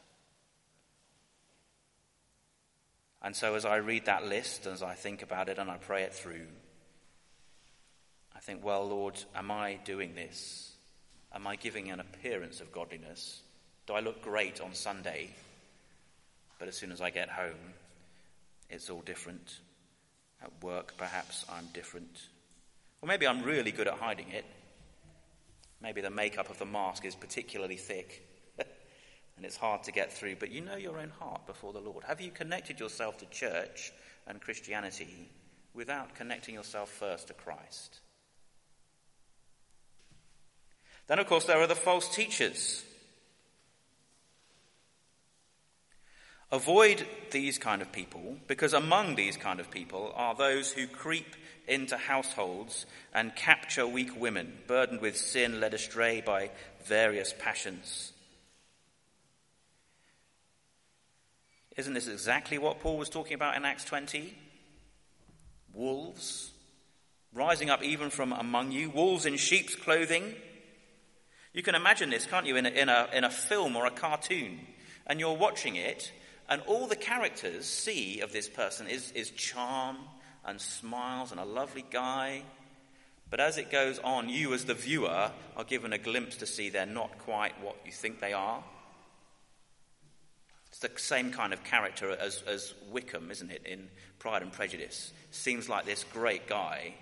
And 3.23 3.37
so, 3.37 3.55
as 3.55 3.65
I 3.65 3.77
read 3.77 4.07
that 4.07 4.27
list, 4.27 4.67
as 4.67 4.83
I 4.83 4.95
think 4.95 5.23
about 5.23 5.49
it 5.49 5.59
and 5.59 5.71
I 5.71 5.77
pray 5.77 6.03
it 6.05 6.15
through, 6.15 6.47
I 8.35 8.41
think, 8.41 8.65
well, 8.65 8.89
Lord, 8.89 9.23
am 9.35 9.51
I 9.51 9.79
doing 9.85 10.15
this? 10.15 10.73
Am 11.35 11.47
I 11.47 11.57
giving 11.57 11.91
an 11.91 12.01
appearance 12.01 12.61
of 12.61 12.73
godliness? 12.73 13.43
Do 13.87 13.93
I 13.93 14.01
look 14.01 14.23
great 14.23 14.61
on 14.61 14.73
Sunday? 14.73 15.31
But 16.59 16.69
as 16.69 16.77
soon 16.77 16.93
as 16.93 17.01
I 17.01 17.11
get 17.11 17.29
home, 17.29 17.75
it's 18.71 18.89
all 18.89 19.03
different. 19.03 19.59
At 20.43 20.51
work, 20.63 20.95
perhaps 20.97 21.45
I'm 21.53 21.67
different. 21.75 22.29
Or 23.03 23.07
maybe 23.07 23.27
I'm 23.27 23.43
really 23.43 23.73
good 23.73 23.89
at 23.89 23.95
hiding 23.95 24.31
it. 24.31 24.47
Maybe 25.83 26.01
the 26.01 26.11
makeup 26.11 26.49
of 26.49 26.59
the 26.59 26.67
mask 26.67 27.05
is 27.05 27.15
particularly 27.15 27.77
thick 27.77 28.27
and 29.41 29.47
it's 29.47 29.57
hard 29.57 29.83
to 29.85 29.91
get 29.91 30.13
through, 30.13 30.37
but 30.37 30.51
you 30.51 30.61
know 30.61 30.77
your 30.77 30.99
own 30.99 31.13
heart 31.19 31.47
before 31.47 31.73
the 31.73 31.81
Lord. 31.81 32.05
Have 32.05 32.21
you 32.21 32.31
connected 32.31 32.79
yourself 32.79 33.17
to 33.19 33.27
church 33.31 33.91
and 34.27 34.39
Christianity 34.39 35.31
without 35.73 36.15
connecting 36.15 36.55
yourself 36.55 36.91
first 36.91 37.29
to 37.29 37.33
Christ? 37.33 38.01
Then, 41.07 41.19
of 41.19 41.27
course, 41.27 41.47
there 41.47 41.59
are 41.59 41.67
the 41.67 41.75
false 41.75 42.15
teachers. 42.15 42.85
Avoid 46.53 47.07
these 47.31 47.57
kind 47.57 47.81
of 47.81 47.93
people 47.93 48.37
because 48.47 48.75
among 48.75 49.15
these 49.15 49.39
kind 49.39 49.59
of 49.59 49.71
people 49.71 50.13
are 50.17 50.35
those 50.35 50.71
who 50.71 50.87
creep 50.87 51.35
into 51.67 51.97
households 51.97 52.85
and 53.15 53.35
capture 53.35 53.87
weak 53.87 54.21
women, 54.21 54.59
burdened 54.67 55.01
with 55.01 55.17
sin, 55.17 55.61
led 55.61 55.73
astray 55.73 56.21
by 56.21 56.51
various 56.85 57.33
passions. 57.39 58.13
Isn't 61.81 61.95
this 61.95 62.09
exactly 62.09 62.59
what 62.59 62.81
Paul 62.81 62.99
was 62.99 63.09
talking 63.09 63.33
about 63.33 63.57
in 63.57 63.65
Acts 63.65 63.87
20? 63.87 64.37
Wolves 65.73 66.51
rising 67.33 67.71
up 67.71 67.83
even 67.83 68.11
from 68.11 68.35
among 68.35 68.71
you, 68.71 68.91
wolves 68.91 69.25
in 69.25 69.39
sheep's 69.39 69.77
clothing. 69.77 70.35
You 71.55 71.63
can 71.63 71.75
imagine 71.75 72.11
this, 72.11 72.27
can't 72.27 72.45
you, 72.45 72.57
in 72.57 72.67
a, 72.67 72.69
in 72.69 72.91
a, 72.91 73.09
in 73.15 73.25
a 73.25 73.31
film 73.31 73.77
or 73.77 73.87
a 73.87 73.91
cartoon? 73.91 74.61
And 75.07 75.19
you're 75.19 75.35
watching 75.35 75.77
it, 75.77 76.13
and 76.51 76.61
all 76.67 76.87
the 76.87 76.97
characters 76.97 77.65
see 77.65 78.21
of 78.21 78.31
this 78.31 78.47
person 78.47 78.87
is, 78.87 79.11
is 79.13 79.31
charm 79.31 79.97
and 80.45 80.61
smiles 80.61 81.31
and 81.31 81.41
a 81.41 81.47
lovely 81.47 81.87
guy. 81.91 82.43
But 83.31 83.41
as 83.41 83.57
it 83.57 83.71
goes 83.71 83.99
on, 84.01 84.29
you 84.29 84.53
as 84.53 84.67
the 84.67 84.75
viewer 84.75 85.31
are 85.57 85.65
given 85.65 85.95
a 85.95 85.99
glimpse 85.99 86.37
to 86.37 86.47
see 86.47 86.69
they're 86.69 86.85
not 86.85 87.17
quite 87.21 87.59
what 87.63 87.77
you 87.87 87.93
think 87.93 88.21
they 88.21 88.35
are. 88.35 88.63
The 90.81 90.91
same 90.97 91.31
kind 91.31 91.53
of 91.53 91.63
character 91.63 92.11
as, 92.11 92.43
as 92.47 92.75
Wickham, 92.91 93.31
isn't 93.31 93.51
it, 93.51 93.67
in 93.67 93.89
Pride 94.19 94.43
and 94.43 94.53
Prejudice? 94.53 95.13
Seems 95.31 95.69
like 95.69 95.85
this 95.85 96.05
great 96.05 96.47
guy 96.49 96.95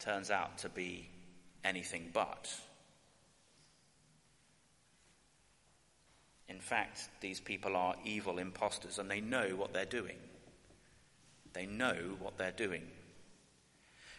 turns 0.00 0.30
out 0.30 0.58
to 0.58 0.68
be 0.68 1.08
anything 1.64 2.10
but. 2.12 2.52
In 6.48 6.60
fact, 6.60 7.08
these 7.20 7.40
people 7.40 7.76
are 7.76 7.94
evil 8.04 8.38
impostors 8.38 8.98
and 8.98 9.10
they 9.10 9.20
know 9.20 9.50
what 9.56 9.72
they're 9.72 9.84
doing. 9.84 10.16
They 11.52 11.66
know 11.66 11.96
what 12.20 12.38
they're 12.38 12.52
doing. 12.52 12.82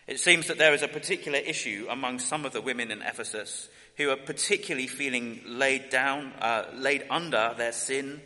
It 0.07 0.19
seems 0.19 0.47
that 0.47 0.57
there 0.57 0.73
is 0.73 0.81
a 0.81 0.87
particular 0.87 1.37
issue 1.37 1.87
among 1.89 2.19
some 2.19 2.45
of 2.45 2.53
the 2.53 2.61
women 2.61 2.91
in 2.91 3.01
Ephesus 3.01 3.67
who 3.97 4.09
are 4.09 4.15
particularly 4.15 4.87
feeling 4.87 5.41
laid 5.45 5.89
down, 5.89 6.31
uh, 6.39 6.63
laid 6.73 7.03
under 7.09 7.53
their 7.57 7.73
sin, 7.73 8.21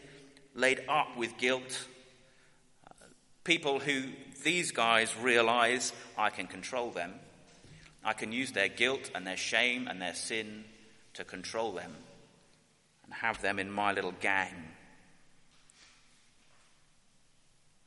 laid 0.54 0.82
up 0.88 1.18
with 1.18 1.38
guilt. 1.38 1.88
people 3.44 3.80
who 3.80 4.04
these 4.44 4.72
guys 4.72 5.16
realize 5.18 5.94
I 6.18 6.30
can 6.30 6.48
control 6.48 6.92
them. 6.92 7.14
I 8.04 8.14
can 8.14 8.32
use 8.32 8.52
their 8.52 8.68
guilt 8.68 9.12
and 9.14 9.26
their 9.26 9.38
shame 9.38 9.88
and 9.88 10.02
their 10.02 10.16
sin 10.16 10.66
to 11.14 11.24
control 11.24 11.72
them 11.72 11.96
and 13.04 13.14
have 13.14 13.42
them 13.42 13.60
in 13.60 13.72
my 13.72 13.94
little 13.94 14.14
gang. 14.20 14.54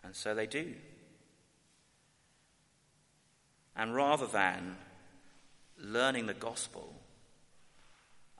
And 0.02 0.14
so 0.14 0.34
they 0.34 0.46
do. 0.46 0.74
And 3.76 3.94
rather 3.94 4.26
than 4.26 4.76
learning 5.78 6.26
the 6.26 6.34
gospel 6.34 6.94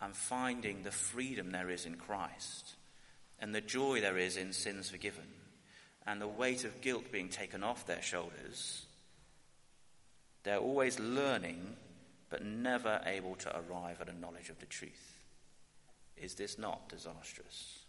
and 0.00 0.14
finding 0.14 0.82
the 0.82 0.92
freedom 0.92 1.50
there 1.50 1.70
is 1.70 1.86
in 1.86 1.96
Christ 1.96 2.74
and 3.44 3.54
the 3.54 3.60
joy 3.60 4.00
there 4.00 4.16
is 4.16 4.38
in 4.38 4.54
sins 4.54 4.88
forgiven 4.88 5.26
and 6.06 6.18
the 6.18 6.26
weight 6.26 6.64
of 6.64 6.80
guilt 6.80 7.12
being 7.12 7.28
taken 7.28 7.62
off 7.62 7.86
their 7.86 8.00
shoulders, 8.00 8.86
they're 10.44 10.56
always 10.56 10.98
learning 10.98 11.76
but 12.30 12.42
never 12.42 13.02
able 13.04 13.34
to 13.34 13.54
arrive 13.54 14.00
at 14.00 14.08
a 14.08 14.18
knowledge 14.18 14.48
of 14.48 14.58
the 14.60 14.66
truth. 14.66 15.18
Is 16.16 16.36
this 16.36 16.58
not 16.58 16.88
disastrous? 16.88 17.80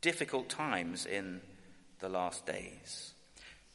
Difficult 0.00 0.48
times 0.48 1.04
in 1.04 1.42
the 1.98 2.08
last 2.08 2.46
days. 2.46 3.12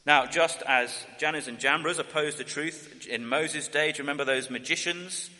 Now, 0.04 0.26
just 0.26 0.62
as 0.66 0.92
Jannes 1.20 1.46
and 1.46 1.60
Jambres 1.60 2.00
opposed 2.00 2.38
the 2.38 2.44
truth 2.44 3.06
in 3.08 3.24
Moses' 3.24 3.68
day, 3.68 3.92
do 3.92 3.98
you 3.98 4.02
remember 4.02 4.24
those 4.24 4.50
magicians 4.50 5.30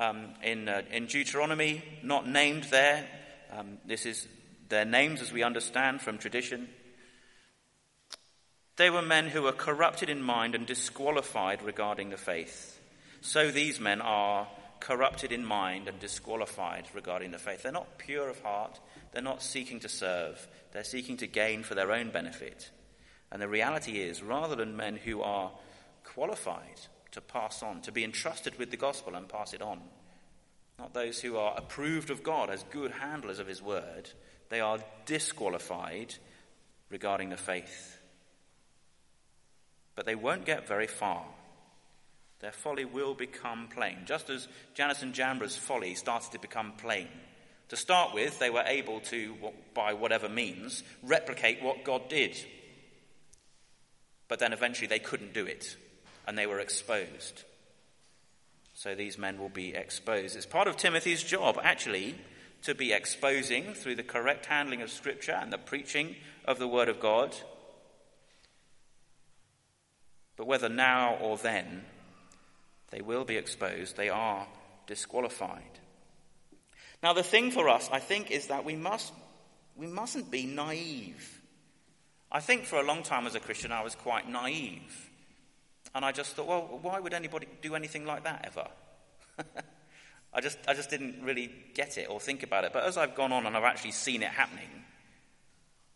um, 0.00 0.30
in, 0.42 0.68
uh, 0.68 0.82
in 0.90 1.06
Deuteronomy, 1.06 1.84
not 2.02 2.28
named 2.28 2.64
there? 2.64 3.06
Um, 3.52 3.78
this 3.86 4.04
is 4.04 4.26
their 4.68 4.84
names 4.84 5.20
as 5.20 5.32
we 5.32 5.42
understand 5.42 6.00
from 6.00 6.18
tradition. 6.18 6.68
They 8.76 8.90
were 8.90 9.02
men 9.02 9.28
who 9.28 9.42
were 9.42 9.52
corrupted 9.52 10.08
in 10.08 10.22
mind 10.22 10.54
and 10.54 10.66
disqualified 10.66 11.62
regarding 11.62 12.10
the 12.10 12.16
faith. 12.16 12.80
So 13.20 13.50
these 13.50 13.80
men 13.80 14.00
are 14.00 14.46
corrupted 14.80 15.32
in 15.32 15.44
mind 15.44 15.88
and 15.88 15.98
disqualified 15.98 16.86
regarding 16.94 17.32
the 17.32 17.38
faith. 17.38 17.62
They're 17.62 17.72
not 17.72 17.98
pure 17.98 18.28
of 18.28 18.40
heart. 18.40 18.78
They're 19.12 19.22
not 19.22 19.42
seeking 19.42 19.80
to 19.80 19.88
serve. 19.88 20.46
They're 20.72 20.84
seeking 20.84 21.16
to 21.18 21.26
gain 21.26 21.62
for 21.64 21.74
their 21.74 21.90
own 21.90 22.10
benefit. 22.10 22.70
And 23.32 23.42
the 23.42 23.48
reality 23.48 24.00
is, 24.00 24.22
rather 24.22 24.54
than 24.54 24.76
men 24.76 24.96
who 24.96 25.22
are 25.22 25.50
qualified 26.04 26.80
to 27.10 27.20
pass 27.20 27.62
on, 27.62 27.80
to 27.82 27.92
be 27.92 28.04
entrusted 28.04 28.58
with 28.58 28.70
the 28.70 28.76
gospel 28.76 29.14
and 29.14 29.28
pass 29.28 29.52
it 29.52 29.62
on, 29.62 29.80
not 30.78 30.94
those 30.94 31.20
who 31.20 31.36
are 31.36 31.56
approved 31.56 32.10
of 32.10 32.22
God 32.22 32.50
as 32.50 32.62
good 32.70 32.92
handlers 32.92 33.40
of 33.40 33.48
his 33.48 33.60
word, 33.60 34.10
they 34.48 34.60
are 34.60 34.78
disqualified 35.06 36.14
regarding 36.90 37.30
the 37.30 37.36
faith. 37.36 37.98
But 39.94 40.06
they 40.06 40.14
won't 40.14 40.46
get 40.46 40.68
very 40.68 40.86
far. 40.86 41.24
Their 42.40 42.52
folly 42.52 42.84
will 42.84 43.14
become 43.14 43.68
plain, 43.68 43.98
just 44.04 44.30
as 44.30 44.46
Jannes 44.74 45.02
and 45.02 45.12
Jambres' 45.12 45.56
folly 45.56 45.94
started 45.94 46.32
to 46.32 46.38
become 46.38 46.72
plain. 46.78 47.08
To 47.70 47.76
start 47.76 48.14
with, 48.14 48.38
they 48.38 48.50
were 48.50 48.64
able 48.64 49.00
to, 49.00 49.34
by 49.74 49.92
whatever 49.92 50.28
means, 50.28 50.82
replicate 51.02 51.62
what 51.62 51.84
God 51.84 52.08
did 52.08 52.36
but 54.28 54.38
then 54.38 54.52
eventually 54.52 54.86
they 54.86 54.98
couldn't 54.98 55.32
do 55.32 55.46
it 55.46 55.76
and 56.26 56.36
they 56.36 56.46
were 56.46 56.60
exposed. 56.60 57.44
So 58.74 58.94
these 58.94 59.18
men 59.18 59.38
will 59.38 59.48
be 59.48 59.74
exposed. 59.74 60.36
It's 60.36 60.46
part 60.46 60.68
of 60.68 60.76
Timothy's 60.76 61.22
job, 61.22 61.58
actually, 61.62 62.14
to 62.62 62.74
be 62.74 62.92
exposing 62.92 63.74
through 63.74 63.94
the 63.94 64.02
correct 64.02 64.46
handling 64.46 64.82
of 64.82 64.90
Scripture 64.90 65.32
and 65.32 65.52
the 65.52 65.58
preaching 65.58 66.16
of 66.44 66.58
the 66.58 66.68
Word 66.68 66.88
of 66.88 67.00
God. 67.00 67.36
But 70.36 70.46
whether 70.46 70.68
now 70.68 71.16
or 71.16 71.36
then, 71.36 71.84
they 72.90 73.00
will 73.00 73.24
be 73.24 73.36
exposed. 73.36 73.96
They 73.96 74.08
are 74.08 74.46
disqualified. 74.86 75.80
Now, 77.02 77.12
the 77.12 77.22
thing 77.22 77.50
for 77.50 77.68
us, 77.68 77.88
I 77.92 78.00
think, 78.00 78.30
is 78.30 78.48
that 78.48 78.64
we, 78.64 78.74
must, 78.74 79.12
we 79.76 79.86
mustn't 79.86 80.30
be 80.30 80.46
naive. 80.46 81.40
I 82.30 82.40
think 82.40 82.64
for 82.64 82.76
a 82.76 82.82
long 82.82 83.02
time 83.02 83.26
as 83.26 83.34
a 83.34 83.40
Christian, 83.40 83.72
I 83.72 83.82
was 83.82 83.94
quite 83.94 84.28
naive. 84.28 85.10
And 85.94 86.04
I 86.04 86.12
just 86.12 86.34
thought, 86.34 86.46
well, 86.46 86.78
why 86.82 87.00
would 87.00 87.14
anybody 87.14 87.46
do 87.62 87.74
anything 87.74 88.04
like 88.04 88.24
that 88.24 88.44
ever? 88.46 88.68
I, 90.32 90.40
just, 90.40 90.58
I 90.68 90.74
just 90.74 90.90
didn't 90.90 91.22
really 91.22 91.50
get 91.74 91.98
it 91.98 92.08
or 92.10 92.20
think 92.20 92.42
about 92.42 92.64
it. 92.64 92.72
But 92.72 92.84
as 92.84 92.96
I've 92.96 93.14
gone 93.14 93.32
on 93.32 93.46
and 93.46 93.56
I've 93.56 93.64
actually 93.64 93.92
seen 93.92 94.22
it 94.22 94.28
happening, 94.28 94.84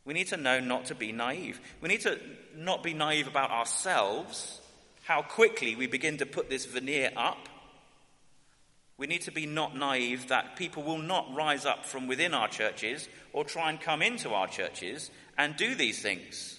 we 0.05 0.15
need 0.15 0.29
to 0.29 0.37
know 0.37 0.59
not 0.59 0.87
to 0.87 0.95
be 0.95 1.13
naive. 1.13 1.61
We 1.81 1.89
need 1.89 2.01
to 2.03 2.19
not 2.57 2.83
be 2.83 2.95
naive 2.95 3.29
about 3.29 3.51
ourselves, 3.51 4.61
how 5.05 5.23
quickly 5.23 5.77
we 5.77 5.87
begin 5.87 6.19
to 6.19 6.27
put 6.27 6.49
this 6.51 6.65
veneer 6.67 7.13
up. 7.17 7.49
We 8.97 9.07
need 9.07 9.23
to 9.23 9.33
be 9.33 9.47
not 9.47 9.77
naive 9.77 10.29
that 10.29 10.57
people 10.57 10.83
will 10.83 10.99
not 10.99 11.35
rise 11.35 11.65
up 11.67 11.85
from 11.85 12.07
within 12.07 12.35
our 12.35 12.49
churches 12.49 13.09
or 13.33 13.45
try 13.45 13.71
and 13.71 13.81
come 13.81 14.03
into 14.03 14.31
our 14.31 14.47
churches 14.47 15.11
and 15.37 15.57
do 15.57 15.75
these 15.75 16.01
things. 16.01 16.59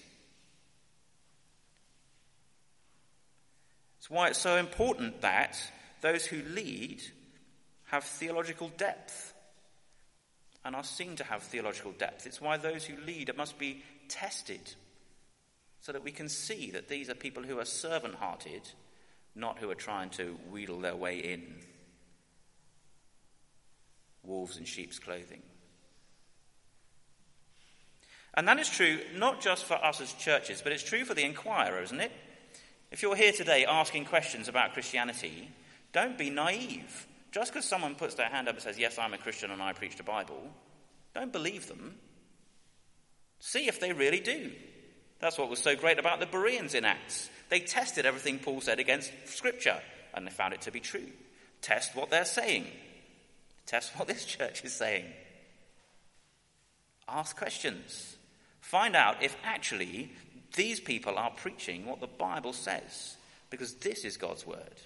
It's 3.99 4.09
why 4.09 4.27
it's 4.27 4.39
so 4.39 4.57
important 4.57 5.21
that 5.21 5.57
those 6.01 6.25
who 6.25 6.41
lead 6.41 7.01
have 7.93 8.03
theological 8.03 8.71
depth 8.75 9.35
and 10.65 10.75
are 10.75 10.83
seen 10.83 11.15
to 11.15 11.23
have 11.23 11.43
theological 11.43 11.91
depth. 11.91 12.25
It's 12.25 12.41
why 12.41 12.57
those 12.57 12.83
who 12.83 12.99
lead 13.05 13.29
must 13.37 13.59
be 13.59 13.83
tested 14.09 14.73
so 15.79 15.91
that 15.91 16.03
we 16.03 16.09
can 16.09 16.27
see 16.27 16.71
that 16.71 16.87
these 16.87 17.07
are 17.07 17.13
people 17.13 17.43
who 17.43 17.59
are 17.59 17.65
servant 17.65 18.15
hearted, 18.15 18.63
not 19.35 19.59
who 19.59 19.69
are 19.69 19.75
trying 19.75 20.09
to 20.09 20.35
wheedle 20.49 20.79
their 20.79 20.95
way 20.95 21.19
in. 21.19 21.53
Wolves 24.23 24.57
in 24.57 24.65
sheep's 24.65 24.97
clothing. 24.97 25.43
And 28.33 28.47
that 28.47 28.57
is 28.57 28.69
true 28.69 29.01
not 29.15 29.39
just 29.39 29.65
for 29.65 29.75
us 29.75 30.01
as 30.01 30.13
churches, 30.13 30.63
but 30.63 30.71
it's 30.71 30.81
true 30.81 31.05
for 31.05 31.13
the 31.13 31.25
inquirer, 31.25 31.83
isn't 31.83 32.01
it? 32.01 32.11
If 32.89 33.03
you're 33.03 33.15
here 33.15 33.33
today 33.33 33.67
asking 33.67 34.05
questions 34.05 34.47
about 34.47 34.73
Christianity, 34.73 35.47
don't 35.91 36.17
be 36.17 36.31
naive. 36.31 37.05
Just 37.33 37.51
because 37.51 37.65
someone 37.65 37.95
puts 37.95 38.13
their 38.13 38.29
hand 38.29 38.47
up 38.47 38.53
and 38.53 38.63
says, 38.63 38.77
Yes, 38.77 38.99
I'm 38.99 39.13
a 39.13 39.17
Christian 39.17 39.49
and 39.49 39.61
I 39.61 39.73
preach 39.73 39.97
the 39.97 40.03
Bible, 40.03 40.39
don't 41.15 41.33
believe 41.33 41.67
them. 41.67 41.95
See 43.39 43.67
if 43.67 43.79
they 43.79 43.91
really 43.91 44.19
do. 44.19 44.51
That's 45.19 45.37
what 45.37 45.49
was 45.49 45.59
so 45.59 45.75
great 45.75 45.97
about 45.97 46.19
the 46.19 46.27
Bereans 46.27 46.75
in 46.75 46.85
Acts. 46.85 47.29
They 47.49 47.59
tested 47.59 48.05
everything 48.05 48.37
Paul 48.37 48.61
said 48.61 48.79
against 48.79 49.11
Scripture, 49.25 49.79
and 50.13 50.27
they 50.27 50.31
found 50.31 50.53
it 50.53 50.61
to 50.61 50.71
be 50.71 50.79
true. 50.79 51.07
Test 51.61 51.95
what 51.95 52.09
they're 52.09 52.25
saying, 52.25 52.67
test 53.65 53.97
what 53.97 54.07
this 54.07 54.25
church 54.25 54.63
is 54.63 54.73
saying. 54.73 55.05
Ask 57.07 57.35
questions. 57.35 58.15
Find 58.59 58.95
out 58.95 59.23
if 59.23 59.35
actually 59.43 60.11
these 60.55 60.79
people 60.79 61.17
are 61.17 61.31
preaching 61.31 61.85
what 61.85 61.99
the 61.99 62.07
Bible 62.07 62.53
says, 62.53 63.17
because 63.49 63.73
this 63.75 64.05
is 64.05 64.17
God's 64.17 64.45
word. 64.45 64.81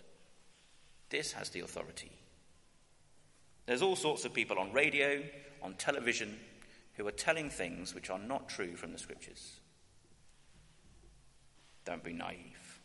This 1.09 1.33
has 1.33 1.49
the 1.49 1.61
authority. 1.61 2.11
There's 3.67 3.83
all 3.83 3.95
sorts 3.95 4.25
of 4.25 4.33
people 4.33 4.57
on 4.57 4.73
radio, 4.73 5.21
on 5.61 5.75
television, 5.75 6.39
who 6.95 7.07
are 7.07 7.11
telling 7.11 7.51
things 7.51 7.93
which 7.93 8.09
are 8.09 8.17
not 8.17 8.49
true 8.49 8.75
from 8.75 8.91
the 8.91 8.97
scriptures. 8.97 9.59
Don't 11.85 12.03
be 12.03 12.13
naive. 12.13 12.81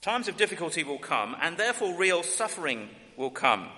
Times 0.00 0.28
of 0.28 0.36
difficulty 0.36 0.84
will 0.84 0.98
come, 0.98 1.34
and 1.40 1.56
therefore 1.56 1.98
real 1.98 2.22
suffering 2.22 2.88
will 3.16 3.30
come. 3.30 3.68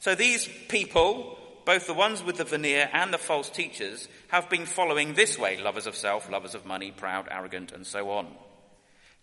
So 0.00 0.14
these 0.14 0.48
people 0.68 1.36
both 1.68 1.86
the 1.86 1.92
ones 1.92 2.22
with 2.24 2.38
the 2.38 2.44
veneer 2.44 2.88
and 2.94 3.12
the 3.12 3.18
false 3.18 3.50
teachers, 3.50 4.08
have 4.28 4.48
been 4.48 4.64
following 4.64 5.12
this 5.12 5.38
way 5.38 5.60
lovers 5.60 5.86
of 5.86 5.94
self, 5.94 6.30
lovers 6.30 6.54
of 6.54 6.64
money, 6.64 6.90
proud, 6.90 7.28
arrogant, 7.30 7.72
and 7.72 7.86
so 7.86 8.08
on. 8.08 8.26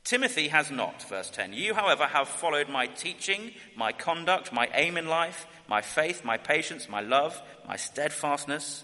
Timothy 0.06 0.50
has 0.50 0.70
not, 0.70 1.02
verse 1.10 1.32
10. 1.32 1.54
You, 1.54 1.74
however, 1.74 2.06
have 2.06 2.28
followed 2.28 2.70
my 2.70 2.86
teaching, 2.86 3.52
my 3.76 3.92
conduct, 3.92 4.54
my 4.54 4.70
aim 4.76 4.98
in 4.98 5.08
life, 5.08 5.48
my 5.68 5.82
faith, 5.82 6.24
my 6.24 6.38
patience, 6.38 6.88
my 6.88 7.02
love, 7.02 7.42
my 7.68 7.76
steadfastness. 7.76 8.84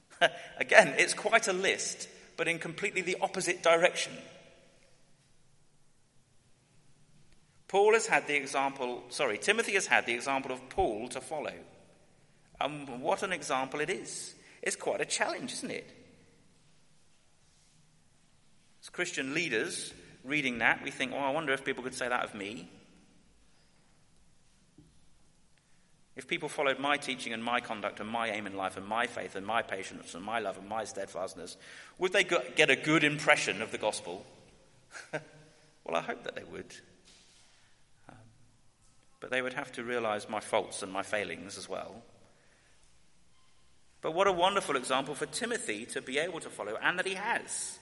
Again, 0.58 0.94
it's 0.96 1.12
quite 1.12 1.48
a 1.48 1.52
list, 1.52 2.08
but 2.36 2.46
in 2.46 2.60
completely 2.60 3.02
the 3.02 3.16
opposite 3.20 3.64
direction. 3.64 4.12
Paul 7.66 7.94
has 7.94 8.06
had 8.06 8.28
the 8.28 8.36
example, 8.36 9.02
sorry, 9.08 9.38
Timothy 9.38 9.72
has 9.72 9.88
had 9.88 10.06
the 10.06 10.14
example 10.14 10.52
of 10.52 10.68
Paul 10.68 11.08
to 11.08 11.20
follow. 11.20 11.54
And 12.60 13.02
what 13.02 13.24
an 13.24 13.32
example 13.32 13.80
it 13.80 13.90
is. 13.90 14.36
It's 14.62 14.76
quite 14.76 15.00
a 15.00 15.04
challenge, 15.04 15.52
isn't 15.54 15.72
it? 15.72 15.90
As 18.80 18.90
Christian 18.90 19.34
leaders 19.34 19.92
reading 20.24 20.58
that, 20.58 20.82
we 20.82 20.90
think, 20.90 21.12
oh, 21.14 21.18
I 21.18 21.30
wonder 21.30 21.52
if 21.52 21.64
people 21.64 21.84
could 21.84 21.94
say 21.94 22.08
that 22.08 22.24
of 22.24 22.34
me. 22.34 22.68
If 26.16 26.28
people 26.28 26.48
followed 26.48 26.78
my 26.78 26.96
teaching 26.96 27.32
and 27.32 27.42
my 27.42 27.60
conduct 27.60 27.98
and 27.98 28.08
my 28.08 28.30
aim 28.30 28.46
in 28.46 28.56
life 28.56 28.76
and 28.76 28.86
my 28.86 29.06
faith 29.06 29.34
and 29.34 29.44
my 29.44 29.62
patience 29.62 30.14
and 30.14 30.24
my 30.24 30.38
love 30.38 30.56
and 30.56 30.68
my 30.68 30.84
steadfastness, 30.84 31.56
would 31.98 32.12
they 32.12 32.24
get 32.24 32.70
a 32.70 32.76
good 32.76 33.02
impression 33.02 33.60
of 33.60 33.72
the 33.72 33.78
gospel? 33.78 34.24
well, 35.12 35.96
I 35.96 36.00
hope 36.00 36.22
that 36.22 36.36
they 36.36 36.44
would. 36.44 36.72
Um, 38.08 38.14
but 39.20 39.30
they 39.30 39.42
would 39.42 39.54
have 39.54 39.72
to 39.72 39.82
realize 39.82 40.28
my 40.28 40.40
faults 40.40 40.84
and 40.84 40.92
my 40.92 41.02
failings 41.02 41.58
as 41.58 41.68
well. 41.68 42.02
But 44.00 44.14
what 44.14 44.28
a 44.28 44.32
wonderful 44.32 44.76
example 44.76 45.14
for 45.14 45.26
Timothy 45.26 45.84
to 45.86 46.00
be 46.00 46.18
able 46.18 46.38
to 46.40 46.50
follow, 46.50 46.76
and 46.80 46.98
that 46.98 47.06
he 47.06 47.14
has. 47.14 47.78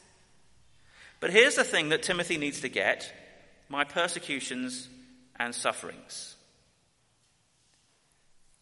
But 1.23 1.31
here's 1.31 1.55
the 1.55 1.63
thing 1.63 1.91
that 1.91 2.03
Timothy 2.03 2.37
needs 2.37 2.63
to 2.63 2.69
get 2.69 3.13
my 3.69 3.85
persecutions 3.85 4.89
and 5.37 5.55
sufferings. 5.55 6.35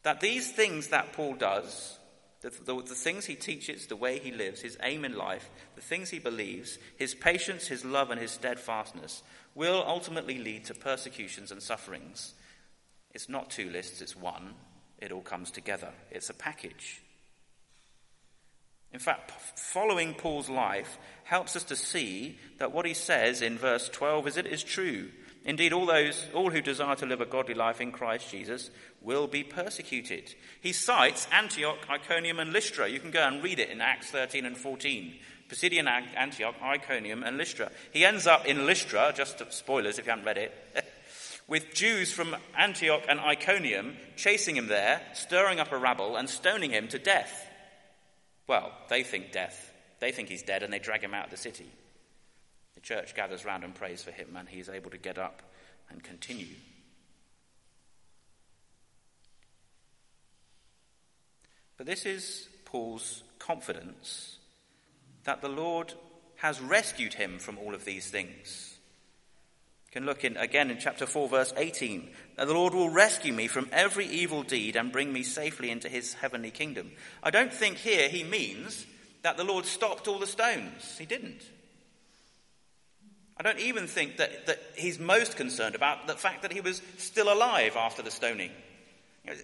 That 0.03 0.21
these 0.21 0.53
things 0.53 0.89
that 0.89 1.15
Paul 1.15 1.37
does, 1.37 1.99
the, 2.43 2.51
the, 2.51 2.83
the, 2.83 2.95
things 2.95 3.25
he 3.25 3.35
teaches, 3.35 3.87
the 3.87 3.97
way 3.97 4.19
he 4.19 4.31
lives, 4.31 4.61
his 4.61 4.77
aim 4.83 5.07
in 5.07 5.17
life, 5.17 5.49
the 5.75 5.81
things 5.81 6.11
he 6.11 6.19
believes, 6.19 6.77
his 6.99 7.15
patience, 7.15 7.67
his 7.67 7.83
love, 7.83 8.11
and 8.11 8.21
his 8.21 8.33
steadfastness, 8.33 9.23
will 9.55 9.83
ultimately 9.87 10.37
lead 10.37 10.67
to 10.67 10.75
persecutions 10.75 11.51
and 11.51 11.63
sufferings. 11.63 12.35
It's 13.15 13.31
not 13.31 13.49
two 13.49 13.71
lists, 13.71 14.03
it's 14.03 14.15
one. 14.15 14.53
It 14.99 15.13
all 15.13 15.23
comes 15.23 15.51
together, 15.51 15.95
it's 16.11 16.29
a 16.29 16.35
package. 16.35 17.01
In 18.93 18.99
fact, 18.99 19.33
following 19.57 20.15
Paul's 20.15 20.49
life 20.49 20.99
helps 21.25 21.55
us 21.55 21.65
to 21.65 21.77
see 21.77 22.39
that 22.59 22.73
what 22.73 22.87
he 22.87 22.95
says 22.95 23.41
in 23.41 23.57
verse 23.57 23.89
12 23.89 24.27
is 24.29 24.37
it 24.37 24.47
is 24.47 24.65
true. 24.65 25.11
Indeed, 25.45 25.73
all 25.73 25.87
those, 25.87 26.27
all 26.35 26.51
who 26.51 26.61
desire 26.61 26.97
to 26.97 27.07
live 27.07 27.21
a 27.21 27.27
godly 27.27 27.55
life 27.55 27.81
in 27.81 27.93
Christ 27.93 28.31
Jesus 28.31 28.71
will 29.01 29.27
be 29.27 29.43
persecuted. 29.43 30.35
He 30.61 30.73
cites 30.73 31.27
Antioch, 31.33 31.79
Iconium, 31.89 32.41
and 32.41 32.53
Lystra. 32.53 32.89
You 32.89 33.01
can 33.01 33.11
go 33.11 33.27
and 33.27 33.43
read 33.43 33.59
it 33.59 33.71
in 33.71 33.81
Acts 33.81 34.11
13 34.11 34.45
and 34.45 34.57
14. 34.57 35.15
Pisidian 35.49 35.89
Antioch, 36.17 36.55
Iconium, 36.63 37.23
and 37.23 37.37
Lystra. 37.37 37.71
He 37.93 38.05
ends 38.05 38.27
up 38.27 38.47
in 38.47 38.67
Lystra, 38.67 39.13
just 39.17 39.43
spoilers 39.53 39.99
if 39.99 40.07
you 40.07 40.11
haven't 40.11 40.27
read 40.27 40.39
it, 40.39 40.53
with 41.49 41.75
Jews 41.75 42.13
from 42.13 42.37
Antioch 42.57 43.03
and 43.09 43.19
Iconium 43.19 43.97
chasing 44.17 44.57
him 44.57 44.69
there, 44.69 45.01
stirring 45.15 45.59
up 45.59 45.73
a 45.73 45.79
rabble, 45.79 46.17
and 46.17 46.29
stoning 46.29 46.71
him 46.71 46.87
to 46.89 46.99
death. 46.99 47.50
Well, 48.51 48.73
they 48.89 49.05
think 49.05 49.31
death. 49.31 49.71
They 50.01 50.11
think 50.11 50.29
he's 50.29 50.43
dead 50.43 50.65
and 50.65 50.73
they 50.73 50.81
drag 50.81 51.05
him 51.05 51.15
out 51.15 51.27
of 51.27 51.31
the 51.31 51.37
city. 51.37 51.71
The 52.75 52.81
church 52.81 53.15
gathers 53.15 53.45
round 53.45 53.63
and 53.63 53.73
prays 53.73 54.03
for 54.03 54.11
him, 54.11 54.35
and 54.37 54.49
he 54.49 54.59
is 54.59 54.69
able 54.69 54.91
to 54.91 54.99
get 54.99 55.19
up 55.19 55.41
and 55.89 56.03
continue. 56.03 56.57
But 61.77 61.87
this 61.87 62.05
is 62.05 62.49
Paul's 62.65 63.23
confidence 63.39 64.39
that 65.23 65.43
the 65.43 65.49
Lord 65.49 65.95
has 66.39 66.61
rescued 66.61 67.15
him 67.15 67.39
from 67.39 67.57
all 67.57 67.73
of 67.73 67.85
these 67.85 68.11
things. 68.11 68.70
Can 69.93 70.07
look 70.07 70.25
in 70.25 70.37
again 70.37 70.71
in 70.71 70.79
chapter 70.79 71.05
4, 71.05 71.29
verse 71.29 71.53
18. 71.57 72.11
The 72.37 72.47
Lord 72.47 72.75
will 72.75 72.91
rescue 72.91 73.33
me 73.33 73.49
from 73.49 73.69
every 73.73 74.07
evil 74.07 74.45
deed 74.45 74.77
and 74.77 74.93
bring 74.93 75.13
me 75.13 75.25
safely 75.25 75.69
into 75.71 75.89
his 75.89 76.15
heavenly 76.15 76.53
kingdom. 76.53 76.93
I 77.23 77.31
don't 77.31 77.53
think 77.53 77.77
here 77.77 78.09
he 78.09 78.23
means 78.23 78.87
that 79.23 79.37
the 79.37 79.45
Lord 79.45 79.65
stopped 79.65 80.07
all 80.07 80.21
the 80.21 80.29
stones. 80.29 80.97
He 80.97 81.07
didn't. 81.07 81.43
I 83.37 83.43
don't 83.43 83.59
even 83.59 83.87
think 83.87 84.19
that, 84.19 84.47
that 84.47 84.61
he's 84.77 85.01
most 85.01 85.37
concerned 85.37 85.75
about 85.75 86.07
the 86.07 86.15
fact 86.15 86.43
that 86.43 86.53
he 86.53 86.61
was 86.61 86.83
still 86.99 87.33
alive 87.33 87.75
after 87.75 88.03
the 88.03 88.11
stoning. 88.11 88.51
You 89.25 89.33
know, 89.33 89.37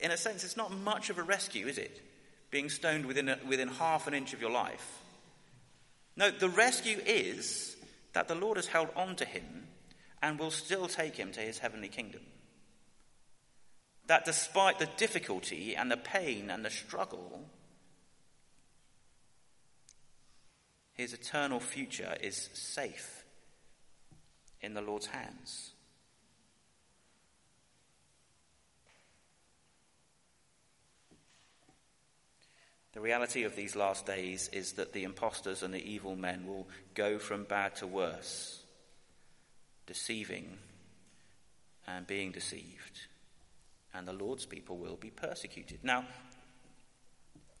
in 0.00 0.10
a 0.10 0.16
sense, 0.16 0.44
it's 0.44 0.56
not 0.56 0.72
much 0.72 1.08
of 1.08 1.16
a 1.16 1.22
rescue, 1.22 1.66
is 1.68 1.78
it? 1.78 2.02
Being 2.50 2.68
stoned 2.68 3.06
within, 3.06 3.28
a, 3.28 3.38
within 3.48 3.68
half 3.68 4.06
an 4.08 4.14
inch 4.14 4.34
of 4.34 4.40
your 4.40 4.50
life. 4.50 5.00
No, 6.16 6.30
the 6.30 6.48
rescue 6.48 6.98
is 7.06 7.76
that 8.18 8.26
the 8.26 8.34
Lord 8.34 8.56
has 8.56 8.66
held 8.66 8.88
on 8.96 9.14
to 9.14 9.24
him 9.24 9.68
and 10.20 10.40
will 10.40 10.50
still 10.50 10.88
take 10.88 11.14
him 11.14 11.30
to 11.30 11.40
his 11.40 11.60
heavenly 11.60 11.86
kingdom. 11.86 12.22
That 14.08 14.24
despite 14.24 14.80
the 14.80 14.88
difficulty 14.96 15.76
and 15.76 15.88
the 15.88 15.96
pain 15.96 16.50
and 16.50 16.64
the 16.64 16.70
struggle, 16.70 17.48
his 20.94 21.12
eternal 21.12 21.60
future 21.60 22.16
is 22.20 22.50
safe 22.54 23.22
in 24.60 24.74
the 24.74 24.82
Lord's 24.82 25.06
hands. 25.06 25.74
The 32.98 33.04
reality 33.04 33.44
of 33.44 33.54
these 33.54 33.76
last 33.76 34.06
days 34.06 34.50
is 34.52 34.72
that 34.72 34.92
the 34.92 35.04
impostors 35.04 35.62
and 35.62 35.72
the 35.72 35.88
evil 35.88 36.16
men 36.16 36.48
will 36.48 36.66
go 36.94 37.20
from 37.20 37.44
bad 37.44 37.76
to 37.76 37.86
worse, 37.86 38.64
deceiving 39.86 40.58
and 41.86 42.08
being 42.08 42.32
deceived, 42.32 43.06
and 43.94 44.08
the 44.08 44.12
Lord's 44.12 44.46
people 44.46 44.78
will 44.78 44.96
be 44.96 45.10
persecuted. 45.10 45.78
Now, 45.84 46.06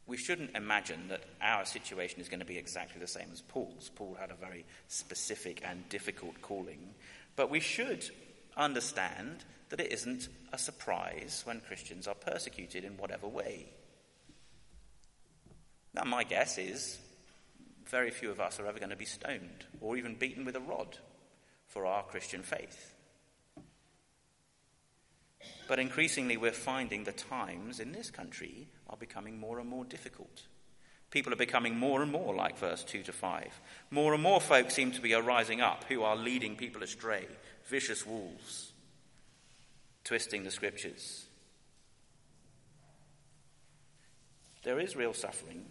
we 0.08 0.16
shouldn't 0.16 0.56
imagine 0.56 1.06
that 1.06 1.22
our 1.40 1.64
situation 1.64 2.20
is 2.20 2.28
going 2.28 2.40
to 2.40 2.44
be 2.44 2.58
exactly 2.58 3.00
the 3.00 3.06
same 3.06 3.28
as 3.32 3.40
Paul's. 3.40 3.92
Paul 3.94 4.16
had 4.18 4.32
a 4.32 4.44
very 4.44 4.64
specific 4.88 5.62
and 5.64 5.88
difficult 5.88 6.42
calling, 6.42 6.94
but 7.36 7.48
we 7.48 7.60
should 7.60 8.10
understand 8.56 9.44
that 9.68 9.78
it 9.78 9.92
isn't 9.92 10.30
a 10.52 10.58
surprise 10.58 11.42
when 11.44 11.60
Christians 11.60 12.08
are 12.08 12.16
persecuted 12.16 12.82
in 12.82 12.96
whatever 12.96 13.28
way. 13.28 13.68
Now, 15.98 16.04
my 16.04 16.22
guess 16.22 16.58
is 16.58 16.96
very 17.90 18.10
few 18.10 18.30
of 18.30 18.38
us 18.38 18.60
are 18.60 18.66
ever 18.66 18.78
going 18.78 18.90
to 18.90 18.96
be 18.96 19.04
stoned 19.04 19.66
or 19.80 19.96
even 19.96 20.14
beaten 20.14 20.44
with 20.44 20.54
a 20.54 20.60
rod 20.60 20.96
for 21.66 21.86
our 21.86 22.04
Christian 22.04 22.42
faith. 22.42 22.94
But 25.66 25.80
increasingly, 25.80 26.36
we're 26.36 26.52
finding 26.52 27.02
the 27.02 27.10
times 27.10 27.80
in 27.80 27.90
this 27.90 28.10
country 28.10 28.68
are 28.88 28.96
becoming 28.96 29.40
more 29.40 29.58
and 29.58 29.68
more 29.68 29.84
difficult. 29.84 30.42
People 31.10 31.32
are 31.32 31.36
becoming 31.36 31.76
more 31.76 32.00
and 32.00 32.12
more 32.12 32.32
like 32.32 32.58
verse 32.58 32.84
2 32.84 33.02
to 33.02 33.12
5. 33.12 33.60
More 33.90 34.14
and 34.14 34.22
more 34.22 34.40
folk 34.40 34.70
seem 34.70 34.92
to 34.92 35.00
be 35.00 35.14
arising 35.14 35.60
up 35.60 35.84
who 35.88 36.04
are 36.04 36.14
leading 36.14 36.54
people 36.54 36.84
astray, 36.84 37.26
vicious 37.66 38.06
wolves, 38.06 38.70
twisting 40.04 40.44
the 40.44 40.52
scriptures. 40.52 41.24
There 44.62 44.78
is 44.78 44.94
real 44.94 45.14
suffering, 45.14 45.64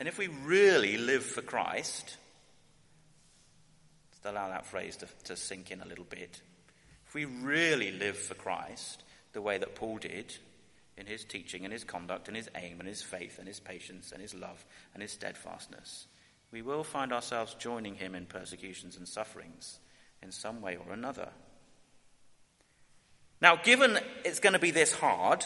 and 0.00 0.08
if 0.08 0.16
we 0.16 0.28
really 0.28 0.96
live 0.96 1.22
for 1.22 1.42
Christ, 1.42 2.16
let's 4.10 4.34
allow 4.34 4.48
that 4.48 4.64
phrase 4.64 4.96
to, 4.96 5.06
to 5.24 5.36
sink 5.36 5.70
in 5.70 5.82
a 5.82 5.86
little 5.86 6.06
bit. 6.06 6.40
If 7.06 7.14
we 7.14 7.26
really 7.26 7.92
live 7.92 8.16
for 8.16 8.32
Christ 8.32 9.04
the 9.34 9.42
way 9.42 9.58
that 9.58 9.74
Paul 9.74 9.98
did 9.98 10.34
in 10.96 11.04
his 11.04 11.22
teaching 11.22 11.64
and 11.64 11.72
his 11.72 11.84
conduct 11.84 12.28
and 12.28 12.36
his 12.36 12.48
aim 12.56 12.80
and 12.80 12.88
his 12.88 13.02
faith 13.02 13.38
and 13.38 13.46
his 13.46 13.60
patience 13.60 14.10
and 14.10 14.22
his 14.22 14.34
love 14.34 14.64
and 14.94 15.02
his 15.02 15.12
steadfastness, 15.12 16.06
we 16.50 16.62
will 16.62 16.82
find 16.82 17.12
ourselves 17.12 17.54
joining 17.58 17.94
him 17.94 18.14
in 18.14 18.24
persecutions 18.24 18.96
and 18.96 19.06
sufferings 19.06 19.80
in 20.22 20.32
some 20.32 20.62
way 20.62 20.76
or 20.76 20.94
another. 20.94 21.28
Now, 23.42 23.56
given 23.56 23.98
it's 24.24 24.40
going 24.40 24.54
to 24.54 24.58
be 24.58 24.70
this 24.70 24.94
hard, 24.94 25.44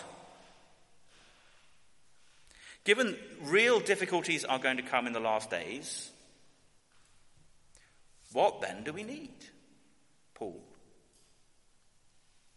Given 2.84 3.16
real 3.42 3.80
difficulties 3.80 4.44
are 4.44 4.58
going 4.58 4.76
to 4.76 4.82
come 4.82 5.06
in 5.06 5.14
the 5.14 5.20
last 5.20 5.50
days, 5.50 6.10
what 8.32 8.60
then 8.60 8.84
do 8.84 8.92
we 8.92 9.02
need? 9.02 9.32
Paul. 10.34 10.60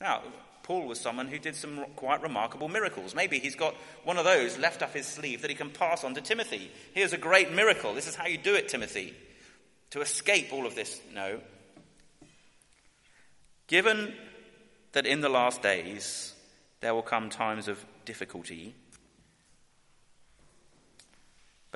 Now, 0.02 0.22
Paul 0.63 0.86
was 0.86 1.00
someone 1.00 1.28
who 1.28 1.40
did 1.40 1.56
some 1.56 1.86
quite 1.96 2.22
remarkable 2.22 2.68
miracles. 2.68 3.16
Maybe 3.16 3.40
he's 3.40 3.56
got 3.56 3.74
one 4.04 4.18
of 4.18 4.26
those 4.26 4.58
left 4.58 4.82
up 4.82 4.94
his 4.94 5.06
sleeve 5.06 5.42
that 5.42 5.50
he 5.50 5.56
can 5.56 5.70
pass 5.70 6.04
on 6.04 6.13
to 6.16 6.22
Timothy. 6.22 6.72
Here's 6.94 7.13
a 7.13 7.18
great 7.18 7.54
miracle. 7.54 7.94
This 7.94 8.08
is 8.08 8.16
how 8.16 8.28
you 8.28 8.38
do 8.38 8.54
it, 8.54 8.68
Timothy. 8.68 9.13
To 9.92 10.02
escape 10.02 10.52
all 10.52 10.66
of 10.66 10.76
this, 10.76 11.00
no. 11.16 11.40
Given 13.68 14.13
that 14.92 15.06
in 15.06 15.22
the 15.22 15.30
last 15.30 15.62
days 15.62 16.34
there 16.82 16.94
will 16.94 17.02
come 17.02 17.30
times 17.30 17.70
of 17.70 17.86
difficulty, 18.04 18.76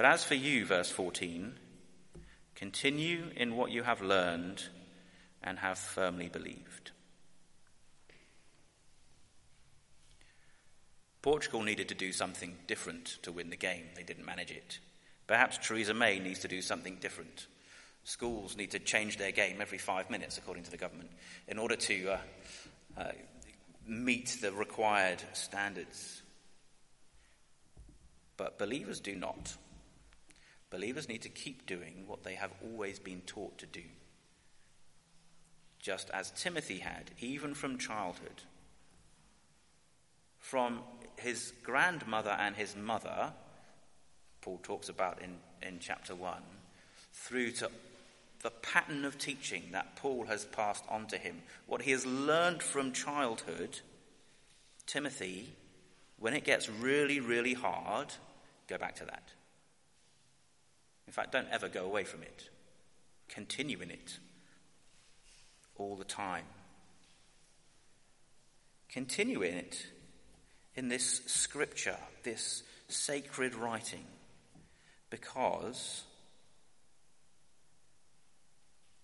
but 0.02 0.14
as 0.14 0.24
for 0.24 0.34
you, 0.34 0.66
verse 0.66 0.90
14, 0.90 1.60
continue 2.56 3.26
in 3.36 3.56
what 3.56 3.70
you 3.70 3.84
have 3.84 4.02
learned 4.02 4.64
and 5.44 5.60
have 5.60 5.78
firmly 5.78 6.28
believed. 6.28 6.90
Portugal 11.22 11.62
needed 11.62 11.88
to 11.90 11.94
do 11.94 12.12
something 12.12 12.58
different 12.66 13.20
to 13.22 13.32
win 13.32 13.52
the 13.52 13.56
game. 13.56 13.90
They 13.96 14.02
didn't 14.02 14.26
manage 14.26 14.50
it. 14.50 14.80
Perhaps 15.28 15.60
Theresa 15.60 15.94
May 15.94 16.18
needs 16.18 16.40
to 16.40 16.48
do 16.48 16.64
something 16.64 16.96
different. 16.96 17.46
Schools 18.04 18.58
need 18.58 18.72
to 18.72 18.80
change 18.80 19.18
their 19.18 19.32
game 19.32 19.62
every 19.62 19.78
five 19.78 20.10
minutes, 20.10 20.40
according 20.40 20.64
to 20.64 20.72
the 20.72 20.78
government, 20.78 21.12
in 21.48 21.60
order 21.60 21.76
to 21.76 22.14
uh, 22.14 22.18
uh, 22.98 23.12
meet 23.86 24.40
the 24.42 24.52
required 24.52 25.22
standards. 25.34 26.24
But 28.36 28.58
believers 28.58 29.00
do 29.00 29.16
not. 29.16 29.56
Believers 30.72 31.10
need 31.10 31.22
to 31.24 31.30
keep 31.30 31.66
doing 31.66 32.06
what 32.08 32.24
they 32.24 32.36
have 32.36 32.52
always 32.64 32.98
been 32.98 33.22
taught 33.22 33.58
to 33.60 33.66
do. 33.66 33.84
Just 35.80 36.10
as 36.12 36.32
Timothy 36.32 36.80
had, 36.80 37.12
even 37.20 37.54
from 37.54 37.78
childhood. 37.78 38.44
From 40.40 40.80
his 41.18 41.54
grandmother 41.62 42.36
and 42.40 42.56
his 42.56 42.76
mother, 42.76 43.34
Paul 44.42 44.60
talks 44.64 44.88
about 44.88 45.22
in, 45.22 45.38
in 45.62 45.80
chapter 45.80 46.16
1, 46.16 46.42
through 47.14 47.52
to 47.52 47.70
the 48.42 48.50
pattern 48.50 49.04
of 49.04 49.18
teaching 49.18 49.64
that 49.74 49.98
Paul 49.98 50.26
has 50.28 50.46
passed 50.46 50.86
on 50.90 51.06
to 51.08 51.18
him, 51.18 51.42
what 51.68 51.82
he 51.82 51.92
has 51.92 52.06
learned 52.06 52.64
from 52.64 52.94
childhood, 52.94 53.82
Timothy, 54.88 55.50
when 56.18 56.34
it 56.34 56.46
gets 56.46 56.70
really, 56.70 57.20
really 57.20 57.54
hard, 57.54 58.08
go 58.68 58.78
back 58.78 58.96
to 58.96 59.06
that. 59.06 59.34
In 61.12 61.14
fact, 61.14 61.34
don't 61.34 61.50
ever 61.52 61.68
go 61.68 61.84
away 61.84 62.06
from 62.06 62.24
it. 62.24 62.48
Continue 63.28 63.82
in 63.82 63.92
it 63.92 64.18
all 65.76 65.98
the 65.98 66.06
time. 66.06 66.46
Continue 68.90 69.42
in 69.42 69.56
it, 69.56 69.88
in 70.74 70.88
this 70.88 71.20
scripture, 71.26 71.98
this 72.24 72.64
sacred 72.88 73.56
writing, 73.56 74.06
because 75.10 76.04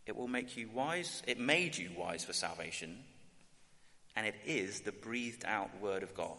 it 0.06 0.16
will 0.16 0.30
make 0.30 0.56
you 0.56 0.70
wise. 0.74 1.22
It 1.28 1.42
made 1.42 1.76
you 1.76 1.90
wise 1.98 2.24
for 2.24 2.32
salvation, 2.32 3.00
and 4.16 4.26
it 4.26 4.36
is 4.46 4.80
the 4.80 4.94
breathed 4.94 5.44
out 5.44 5.82
word 5.82 6.04
of 6.04 6.16
God. 6.16 6.38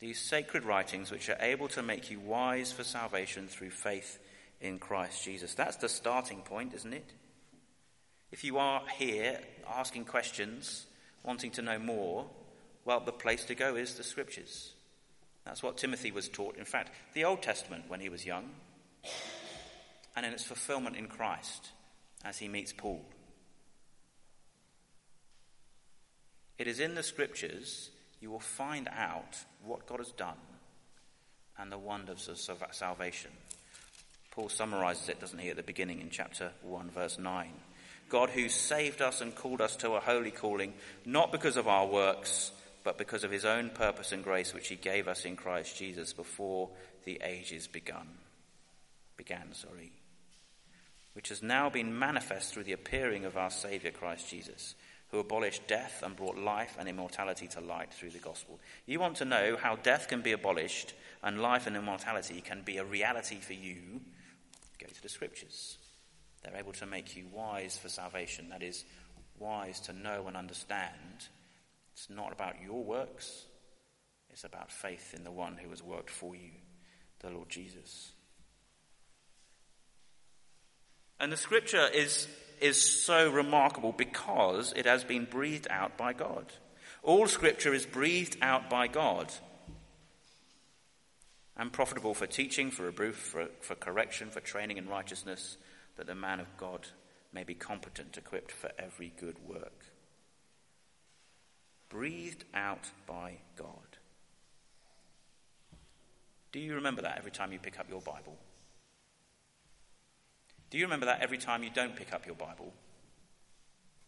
These 0.00 0.20
sacred 0.20 0.64
writings, 0.64 1.10
which 1.10 1.28
are 1.28 1.38
able 1.40 1.68
to 1.68 1.82
make 1.82 2.10
you 2.10 2.20
wise 2.20 2.70
for 2.70 2.84
salvation 2.84 3.48
through 3.48 3.70
faith 3.70 4.18
in 4.60 4.78
Christ 4.78 5.24
Jesus. 5.24 5.54
That's 5.54 5.76
the 5.76 5.88
starting 5.88 6.42
point, 6.42 6.74
isn't 6.74 6.92
it? 6.92 7.12
If 8.30 8.44
you 8.44 8.58
are 8.58 8.82
here 8.96 9.40
asking 9.68 10.04
questions, 10.04 10.86
wanting 11.24 11.50
to 11.52 11.62
know 11.62 11.78
more, 11.78 12.26
well, 12.84 13.00
the 13.00 13.12
place 13.12 13.44
to 13.46 13.54
go 13.54 13.76
is 13.76 13.94
the 13.94 14.04
scriptures. 14.04 14.72
That's 15.44 15.62
what 15.62 15.78
Timothy 15.78 16.10
was 16.10 16.28
taught. 16.28 16.56
In 16.56 16.64
fact, 16.64 16.92
the 17.14 17.24
Old 17.24 17.42
Testament 17.42 17.84
when 17.88 18.00
he 18.00 18.08
was 18.08 18.26
young, 18.26 18.50
and 20.14 20.26
in 20.26 20.32
its 20.32 20.44
fulfillment 20.44 20.96
in 20.96 21.06
Christ 21.06 21.70
as 22.24 22.38
he 22.38 22.48
meets 22.48 22.72
Paul. 22.72 23.04
It 26.58 26.66
is 26.66 26.80
in 26.80 26.96
the 26.96 27.02
scriptures 27.02 27.90
you 28.20 28.30
will 28.30 28.40
find 28.40 28.88
out 28.88 29.44
what 29.64 29.86
God 29.86 29.98
has 29.98 30.12
done 30.12 30.36
and 31.58 31.70
the 31.70 31.78
wonders 31.78 32.28
of 32.28 32.62
salvation. 32.72 33.30
Paul 34.30 34.48
summarizes 34.48 35.08
it, 35.08 35.20
doesn't 35.20 35.38
he, 35.38 35.48
at 35.48 35.56
the 35.56 35.62
beginning 35.62 36.00
in 36.00 36.10
chapter 36.10 36.52
1, 36.62 36.90
verse 36.90 37.18
9. 37.18 37.52
God 38.08 38.30
who 38.30 38.48
saved 38.48 39.02
us 39.02 39.20
and 39.20 39.34
called 39.34 39.60
us 39.60 39.76
to 39.76 39.92
a 39.92 40.00
holy 40.00 40.30
calling, 40.30 40.72
not 41.04 41.32
because 41.32 41.56
of 41.56 41.68
our 41.68 41.86
works, 41.86 42.52
but 42.84 42.96
because 42.96 43.24
of 43.24 43.30
his 43.30 43.44
own 43.44 43.70
purpose 43.70 44.12
and 44.12 44.24
grace 44.24 44.54
which 44.54 44.68
he 44.68 44.76
gave 44.76 45.08
us 45.08 45.24
in 45.24 45.36
Christ 45.36 45.76
Jesus 45.76 46.12
before 46.12 46.70
the 47.04 47.20
ages 47.24 47.66
begun. 47.66 48.06
began, 49.16 49.52
sorry, 49.52 49.92
which 51.12 51.28
has 51.28 51.42
now 51.42 51.68
been 51.68 51.98
manifest 51.98 52.54
through 52.54 52.64
the 52.64 52.72
appearing 52.72 53.24
of 53.24 53.36
our 53.36 53.50
Saviour 53.50 53.92
Christ 53.92 54.30
Jesus, 54.30 54.74
who 55.10 55.18
abolished 55.18 55.66
death 55.66 56.02
and 56.04 56.16
brought 56.16 56.36
life 56.36 56.76
and 56.78 56.88
immortality 56.88 57.48
to 57.48 57.60
light 57.60 57.92
through 57.92 58.10
the 58.10 58.18
gospel. 58.18 58.60
You 58.86 59.00
want 59.00 59.16
to 59.16 59.24
know 59.24 59.56
how 59.56 59.76
death 59.76 60.08
can 60.08 60.20
be 60.20 60.32
abolished 60.32 60.92
and 61.22 61.40
life 61.40 61.66
and 61.66 61.76
immortality 61.76 62.40
can 62.40 62.62
be 62.62 62.76
a 62.76 62.84
reality 62.84 63.40
for 63.40 63.54
you? 63.54 64.00
Go 64.78 64.86
to 64.86 65.02
the 65.02 65.08
scriptures. 65.08 65.78
They're 66.42 66.60
able 66.60 66.72
to 66.74 66.86
make 66.86 67.16
you 67.16 67.26
wise 67.32 67.78
for 67.78 67.88
salvation, 67.88 68.50
that 68.50 68.62
is, 68.62 68.84
wise 69.38 69.80
to 69.80 69.92
know 69.92 70.26
and 70.26 70.36
understand. 70.36 71.28
It's 71.92 72.10
not 72.10 72.32
about 72.32 72.62
your 72.62 72.84
works, 72.84 73.46
it's 74.30 74.44
about 74.44 74.70
faith 74.70 75.14
in 75.16 75.24
the 75.24 75.30
one 75.30 75.56
who 75.56 75.70
has 75.70 75.82
worked 75.82 76.10
for 76.10 76.36
you, 76.36 76.50
the 77.20 77.30
Lord 77.30 77.48
Jesus. 77.48 78.12
And 81.18 81.32
the 81.32 81.36
scripture 81.36 81.88
is, 81.92 82.28
is 82.60 82.80
so 82.80 83.30
remarkable 83.30 83.92
because 83.92 84.72
it 84.76 84.86
has 84.86 85.04
been 85.04 85.24
breathed 85.24 85.66
out 85.70 85.96
by 85.96 86.12
God. 86.12 86.46
All 87.02 87.26
scripture 87.26 87.74
is 87.74 87.86
breathed 87.86 88.36
out 88.42 88.68
by 88.68 88.86
God 88.86 89.32
and 91.56 91.72
profitable 91.72 92.14
for 92.14 92.26
teaching, 92.26 92.70
for 92.70 92.84
reproof, 92.84 93.16
for, 93.16 93.48
for 93.60 93.74
correction, 93.74 94.30
for 94.30 94.40
training 94.40 94.76
in 94.76 94.88
righteousness, 94.88 95.56
that 95.96 96.06
the 96.06 96.14
man 96.14 96.40
of 96.40 96.56
God 96.56 96.86
may 97.32 97.44
be 97.44 97.54
competent, 97.54 98.16
equipped 98.16 98.52
for 98.52 98.70
every 98.78 99.12
good 99.20 99.36
work. 99.46 99.86
Breathed 101.88 102.44
out 102.54 102.90
by 103.06 103.38
God. 103.56 103.98
Do 106.52 106.60
you 106.60 106.74
remember 106.74 107.02
that 107.02 107.18
every 107.18 107.30
time 107.30 107.52
you 107.52 107.58
pick 107.58 107.78
up 107.78 107.90
your 107.90 108.00
Bible? 108.00 108.36
Do 110.70 110.78
you 110.78 110.84
remember 110.84 111.06
that 111.06 111.20
every 111.20 111.38
time 111.38 111.62
you 111.62 111.70
don't 111.70 111.96
pick 111.96 112.12
up 112.12 112.26
your 112.26 112.34
Bible? 112.34 112.72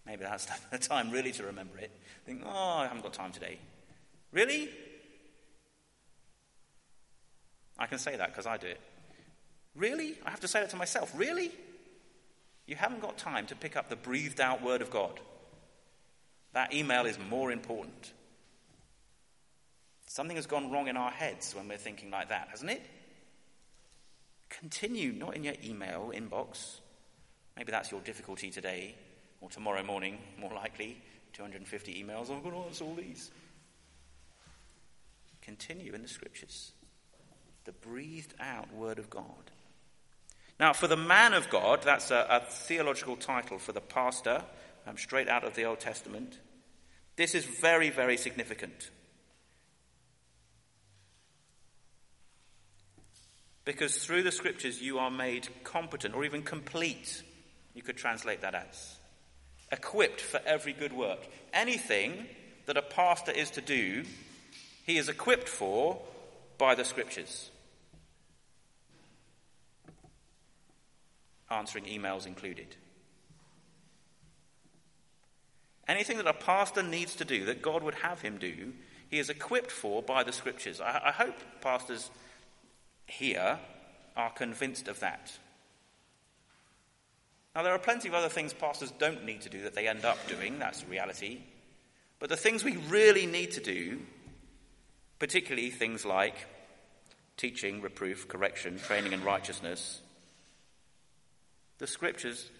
Maybe 0.06 0.24
that's 0.24 0.46
the 0.70 0.78
time 0.78 1.10
really 1.10 1.32
to 1.32 1.44
remember 1.44 1.78
it. 1.78 1.90
Think, 2.26 2.42
oh, 2.44 2.78
I 2.78 2.86
haven't 2.86 3.02
got 3.02 3.12
time 3.12 3.32
today. 3.32 3.58
Really? 4.32 4.68
I 7.78 7.86
can 7.86 7.98
say 7.98 8.16
that 8.16 8.28
because 8.28 8.46
I 8.46 8.56
do 8.56 8.66
it. 8.66 8.80
Really? 9.74 10.16
I 10.26 10.30
have 10.30 10.40
to 10.40 10.48
say 10.48 10.60
that 10.60 10.70
to 10.70 10.76
myself. 10.76 11.12
Really? 11.16 11.50
You 12.66 12.76
haven't 12.76 13.00
got 13.00 13.18
time 13.18 13.46
to 13.46 13.56
pick 13.56 13.76
up 13.76 13.88
the 13.88 13.96
breathed 13.96 14.40
out 14.40 14.62
word 14.62 14.82
of 14.82 14.90
God. 14.90 15.18
That 16.52 16.74
email 16.74 17.06
is 17.06 17.18
more 17.30 17.50
important. 17.50 18.12
Something 20.06 20.36
has 20.36 20.46
gone 20.46 20.70
wrong 20.70 20.88
in 20.88 20.96
our 20.96 21.10
heads 21.10 21.54
when 21.54 21.68
we're 21.68 21.78
thinking 21.78 22.10
like 22.10 22.28
that, 22.30 22.48
hasn't 22.50 22.70
it? 22.70 22.82
Continue, 24.50 25.12
not 25.12 25.34
in 25.34 25.44
your 25.44 25.54
email 25.64 26.12
inbox. 26.14 26.80
Maybe 27.56 27.72
that's 27.72 27.90
your 27.90 28.00
difficulty 28.00 28.50
today 28.50 28.94
or 29.40 29.48
tomorrow 29.48 29.82
morning, 29.82 30.18
more 30.38 30.52
likely. 30.52 31.00
250 31.32 32.04
emails. 32.04 32.26
Oh, 32.28 32.36
I've 32.36 32.44
got 32.44 32.50
to 32.50 32.56
answer 32.56 32.84
all 32.84 32.94
these. 32.94 33.30
Continue 35.42 35.94
in 35.94 36.02
the 36.02 36.08
scriptures. 36.08 36.72
The 37.64 37.72
breathed 37.72 38.34
out 38.40 38.72
word 38.74 38.98
of 38.98 39.08
God. 39.08 39.50
Now, 40.58 40.72
for 40.72 40.88
the 40.88 40.96
man 40.96 41.32
of 41.32 41.48
God, 41.48 41.82
that's 41.82 42.10
a, 42.10 42.26
a 42.28 42.40
theological 42.40 43.16
title 43.16 43.58
for 43.58 43.72
the 43.72 43.80
pastor, 43.80 44.42
um, 44.86 44.98
straight 44.98 45.28
out 45.28 45.44
of 45.44 45.54
the 45.54 45.64
Old 45.64 45.80
Testament. 45.80 46.38
This 47.16 47.34
is 47.34 47.44
very, 47.44 47.90
very 47.90 48.16
significant. 48.16 48.90
Because 53.70 54.04
through 54.04 54.24
the 54.24 54.32
scriptures 54.32 54.82
you 54.82 54.98
are 54.98 55.12
made 55.12 55.46
competent 55.62 56.16
or 56.16 56.24
even 56.24 56.42
complete. 56.42 57.22
You 57.72 57.82
could 57.82 57.96
translate 57.96 58.40
that 58.40 58.56
as 58.56 58.96
equipped 59.70 60.20
for 60.20 60.40
every 60.44 60.72
good 60.72 60.92
work. 60.92 61.20
Anything 61.52 62.26
that 62.66 62.76
a 62.76 62.82
pastor 62.82 63.30
is 63.30 63.48
to 63.50 63.60
do, 63.60 64.02
he 64.84 64.98
is 64.98 65.08
equipped 65.08 65.48
for 65.48 66.02
by 66.58 66.74
the 66.74 66.84
scriptures. 66.84 67.48
Answering 71.48 71.84
emails 71.84 72.26
included. 72.26 72.74
Anything 75.86 76.16
that 76.16 76.26
a 76.26 76.32
pastor 76.32 76.82
needs 76.82 77.14
to 77.14 77.24
do, 77.24 77.44
that 77.44 77.62
God 77.62 77.84
would 77.84 77.94
have 77.94 78.20
him 78.20 78.38
do, 78.38 78.72
he 79.10 79.20
is 79.20 79.30
equipped 79.30 79.70
for 79.70 80.02
by 80.02 80.24
the 80.24 80.32
scriptures. 80.32 80.80
I, 80.80 81.02
I 81.04 81.12
hope 81.12 81.36
pastors 81.60 82.10
here 83.10 83.58
are 84.16 84.30
convinced 84.30 84.88
of 84.88 85.00
that. 85.00 85.32
Now, 87.54 87.62
there 87.62 87.72
are 87.72 87.78
plenty 87.78 88.08
of 88.08 88.14
other 88.14 88.28
things 88.28 88.52
pastors 88.52 88.92
don't 88.92 89.24
need 89.24 89.42
to 89.42 89.48
do 89.48 89.62
that 89.62 89.74
they 89.74 89.88
end 89.88 90.04
up 90.04 90.18
doing, 90.28 90.58
that's 90.58 90.86
reality. 90.86 91.40
But 92.20 92.28
the 92.28 92.36
things 92.36 92.62
we 92.62 92.76
really 92.76 93.26
need 93.26 93.52
to 93.52 93.60
do, 93.60 94.00
particularly 95.18 95.70
things 95.70 96.04
like 96.04 96.36
teaching, 97.36 97.80
reproof, 97.80 98.28
correction, 98.28 98.78
training 98.78 99.12
in 99.12 99.24
righteousness, 99.24 100.00
the 101.78 101.86
scriptures 101.86 102.50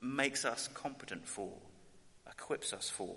makes 0.00 0.44
us 0.44 0.68
competent 0.74 1.28
for, 1.28 1.52
equips 2.28 2.72
us 2.72 2.88
for. 2.88 3.14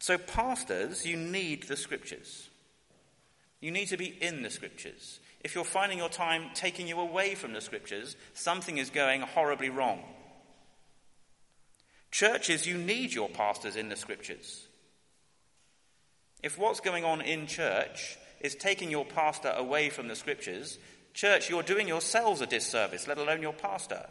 So, 0.00 0.18
pastors, 0.18 1.06
you 1.06 1.16
need 1.16 1.64
the 1.64 1.76
scriptures. 1.76 2.48
You 3.60 3.70
need 3.70 3.86
to 3.88 3.96
be 3.96 4.16
in 4.20 4.42
the 4.42 4.50
scriptures. 4.50 5.20
If 5.40 5.54
you're 5.54 5.64
finding 5.64 5.98
your 5.98 6.08
time 6.08 6.50
taking 6.54 6.88
you 6.88 6.98
away 7.00 7.34
from 7.34 7.52
the 7.52 7.60
scriptures, 7.60 8.16
something 8.34 8.78
is 8.78 8.90
going 8.90 9.22
horribly 9.22 9.70
wrong. 9.70 10.02
Churches, 12.10 12.66
you 12.66 12.78
need 12.78 13.12
your 13.12 13.28
pastors 13.28 13.76
in 13.76 13.88
the 13.88 13.96
scriptures. 13.96 14.66
If 16.42 16.58
what's 16.58 16.80
going 16.80 17.04
on 17.04 17.20
in 17.20 17.46
church 17.46 18.16
is 18.40 18.54
taking 18.54 18.90
your 18.90 19.04
pastor 19.04 19.52
away 19.56 19.90
from 19.90 20.08
the 20.08 20.16
scriptures, 20.16 20.78
church, 21.12 21.50
you're 21.50 21.62
doing 21.62 21.88
yourselves 21.88 22.40
a 22.40 22.46
disservice, 22.46 23.08
let 23.08 23.18
alone 23.18 23.42
your 23.42 23.52
pastor. 23.52 24.06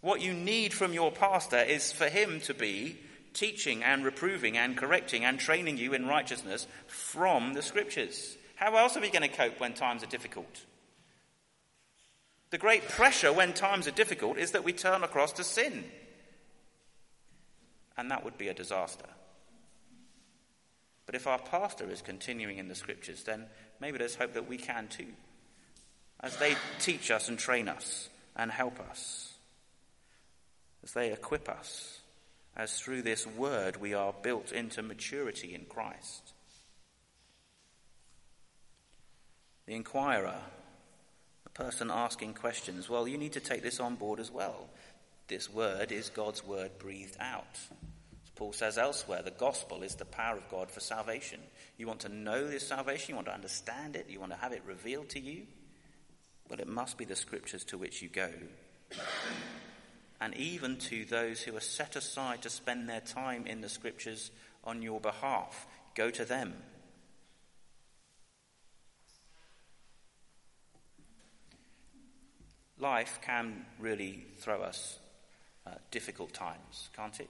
What 0.00 0.20
you 0.20 0.32
need 0.32 0.72
from 0.72 0.92
your 0.92 1.12
pastor 1.12 1.60
is 1.60 1.92
for 1.92 2.08
him 2.08 2.40
to 2.42 2.54
be 2.54 2.98
teaching 3.32 3.82
and 3.82 4.04
reproving 4.04 4.56
and 4.56 4.76
correcting 4.76 5.24
and 5.24 5.38
training 5.38 5.78
you 5.78 5.92
in 5.92 6.06
righteousness 6.06 6.66
from 6.86 7.54
the 7.54 7.62
scriptures. 7.62 8.36
How 8.56 8.76
else 8.76 8.96
are 8.96 9.00
we 9.00 9.10
going 9.10 9.28
to 9.28 9.28
cope 9.28 9.60
when 9.60 9.72
times 9.72 10.02
are 10.02 10.06
difficult? 10.06 10.64
The 12.50 12.58
great 12.58 12.88
pressure 12.88 13.32
when 13.32 13.52
times 13.52 13.86
are 13.86 13.92
difficult 13.92 14.38
is 14.38 14.52
that 14.52 14.64
we 14.64 14.72
turn 14.72 15.04
across 15.04 15.32
to 15.34 15.44
sin. 15.44 15.84
And 17.96 18.10
that 18.10 18.24
would 18.24 18.36
be 18.36 18.48
a 18.48 18.54
disaster. 18.54 19.06
But 21.06 21.14
if 21.14 21.26
our 21.26 21.38
pastor 21.38 21.90
is 21.90 22.02
continuing 22.02 22.58
in 22.58 22.68
the 22.68 22.74
scriptures, 22.74 23.22
then 23.24 23.46
maybe 23.80 23.98
there's 23.98 24.14
hope 24.14 24.34
that 24.34 24.48
we 24.48 24.56
can 24.58 24.88
too, 24.88 25.08
as 26.20 26.36
they 26.36 26.54
teach 26.78 27.10
us 27.10 27.28
and 27.28 27.38
train 27.38 27.68
us 27.68 28.08
and 28.36 28.50
help 28.50 28.78
us, 28.80 29.34
as 30.84 30.92
they 30.92 31.12
equip 31.12 31.48
us 31.48 31.99
as 32.56 32.78
through 32.78 33.02
this 33.02 33.26
word 33.26 33.76
we 33.80 33.94
are 33.94 34.14
built 34.22 34.52
into 34.52 34.82
maturity 34.82 35.54
in 35.54 35.64
Christ. 35.64 36.32
The 39.66 39.74
inquirer, 39.74 40.40
the 41.44 41.50
person 41.50 41.90
asking 41.90 42.34
questions, 42.34 42.88
well, 42.88 43.06
you 43.06 43.18
need 43.18 43.34
to 43.34 43.40
take 43.40 43.62
this 43.62 43.80
on 43.80 43.94
board 43.94 44.18
as 44.18 44.30
well. 44.30 44.68
This 45.28 45.48
word 45.52 45.92
is 45.92 46.10
God's 46.10 46.44
word 46.44 46.72
breathed 46.78 47.16
out. 47.20 47.58
As 48.24 48.30
Paul 48.34 48.52
says 48.52 48.78
elsewhere, 48.78 49.22
the 49.22 49.30
gospel 49.30 49.82
is 49.82 49.94
the 49.94 50.04
power 50.04 50.36
of 50.36 50.48
God 50.50 50.70
for 50.70 50.80
salvation. 50.80 51.40
You 51.76 51.86
want 51.86 52.00
to 52.00 52.08
know 52.08 52.48
this 52.48 52.66
salvation, 52.66 53.10
you 53.10 53.14
want 53.14 53.28
to 53.28 53.34
understand 53.34 53.94
it, 53.94 54.06
you 54.08 54.18
want 54.18 54.32
to 54.32 54.38
have 54.38 54.52
it 54.52 54.62
revealed 54.66 55.10
to 55.10 55.20
you? 55.20 55.42
Well, 56.48 56.58
it 56.58 56.66
must 56.66 56.98
be 56.98 57.04
the 57.04 57.14
scriptures 57.14 57.62
to 57.66 57.78
which 57.78 58.02
you 58.02 58.08
go 58.08 58.28
and 60.20 60.36
even 60.36 60.76
to 60.76 61.04
those 61.06 61.40
who 61.40 61.56
are 61.56 61.60
set 61.60 61.96
aside 61.96 62.42
to 62.42 62.50
spend 62.50 62.88
their 62.88 63.00
time 63.00 63.46
in 63.46 63.62
the 63.62 63.68
scriptures 63.68 64.30
on 64.64 64.82
your 64.82 65.00
behalf. 65.00 65.66
Go 65.94 66.10
to 66.10 66.24
them. 66.24 66.54
Life 72.78 73.20
can 73.22 73.64
really 73.78 74.24
throw 74.38 74.62
us 74.62 74.98
uh, 75.66 75.72
difficult 75.90 76.32
times, 76.32 76.90
can't 76.96 77.18
it? 77.20 77.28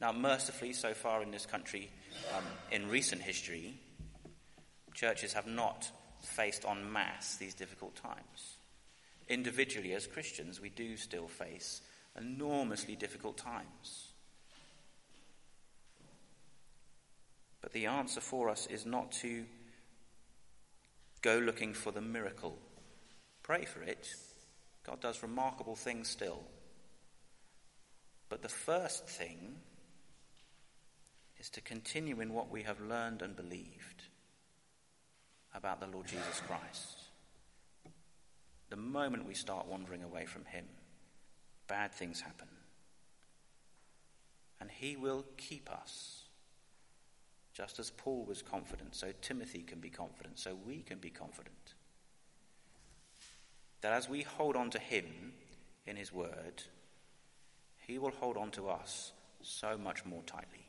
Now, 0.00 0.12
mercifully, 0.12 0.72
so 0.72 0.94
far 0.94 1.22
in 1.22 1.30
this 1.30 1.44
country, 1.44 1.90
um, 2.36 2.44
in 2.70 2.88
recent 2.88 3.20
history, 3.20 3.74
churches 4.94 5.32
have 5.32 5.46
not 5.46 5.90
faced 6.22 6.64
en 6.64 6.92
masse 6.92 7.36
these 7.36 7.54
difficult 7.54 7.96
times 7.96 8.57
individually 9.28 9.92
as 9.92 10.06
Christians, 10.06 10.60
we 10.60 10.70
do 10.70 10.96
still 10.96 11.28
face 11.28 11.82
enormously 12.18 12.96
difficult 12.96 13.36
times. 13.36 14.12
But 17.60 17.72
the 17.72 17.86
answer 17.86 18.20
for 18.20 18.48
us 18.48 18.66
is 18.66 18.86
not 18.86 19.12
to 19.12 19.44
Go 21.22 21.38
looking 21.38 21.74
for 21.74 21.90
the 21.90 22.00
miracle. 22.00 22.56
Pray 23.42 23.64
for 23.64 23.82
it. 23.82 24.14
God 24.84 25.00
does 25.00 25.22
remarkable 25.22 25.74
things 25.74 26.08
still. 26.08 26.42
But 28.28 28.42
the 28.42 28.48
first 28.48 29.08
thing 29.08 29.56
is 31.38 31.50
to 31.50 31.60
continue 31.60 32.20
in 32.20 32.32
what 32.32 32.50
we 32.50 32.62
have 32.62 32.80
learned 32.80 33.22
and 33.22 33.34
believed 33.34 34.04
about 35.54 35.80
the 35.80 35.86
Lord 35.86 36.06
Jesus 36.06 36.40
Christ. 36.46 37.07
The 38.70 38.76
moment 38.76 39.26
we 39.26 39.34
start 39.34 39.66
wandering 39.66 40.02
away 40.02 40.26
from 40.26 40.44
Him, 40.44 40.64
bad 41.66 41.92
things 41.92 42.20
happen. 42.20 42.48
And 44.60 44.70
He 44.70 44.96
will 44.96 45.24
keep 45.36 45.70
us. 45.70 46.24
Just 47.54 47.78
as 47.78 47.90
Paul 47.90 48.24
was 48.24 48.42
confident, 48.42 48.94
so 48.94 49.12
Timothy 49.20 49.62
can 49.62 49.80
be 49.80 49.90
confident, 49.90 50.38
so 50.38 50.56
we 50.66 50.82
can 50.82 50.98
be 50.98 51.10
confident. 51.10 51.74
That 53.80 53.92
as 53.92 54.08
we 54.08 54.22
hold 54.22 54.54
on 54.54 54.70
to 54.70 54.78
Him 54.78 55.32
in 55.86 55.96
His 55.96 56.12
Word, 56.12 56.62
He 57.86 57.98
will 57.98 58.12
hold 58.12 58.36
on 58.36 58.50
to 58.52 58.68
us 58.68 59.12
so 59.42 59.78
much 59.78 60.04
more 60.04 60.22
tightly. 60.22 60.67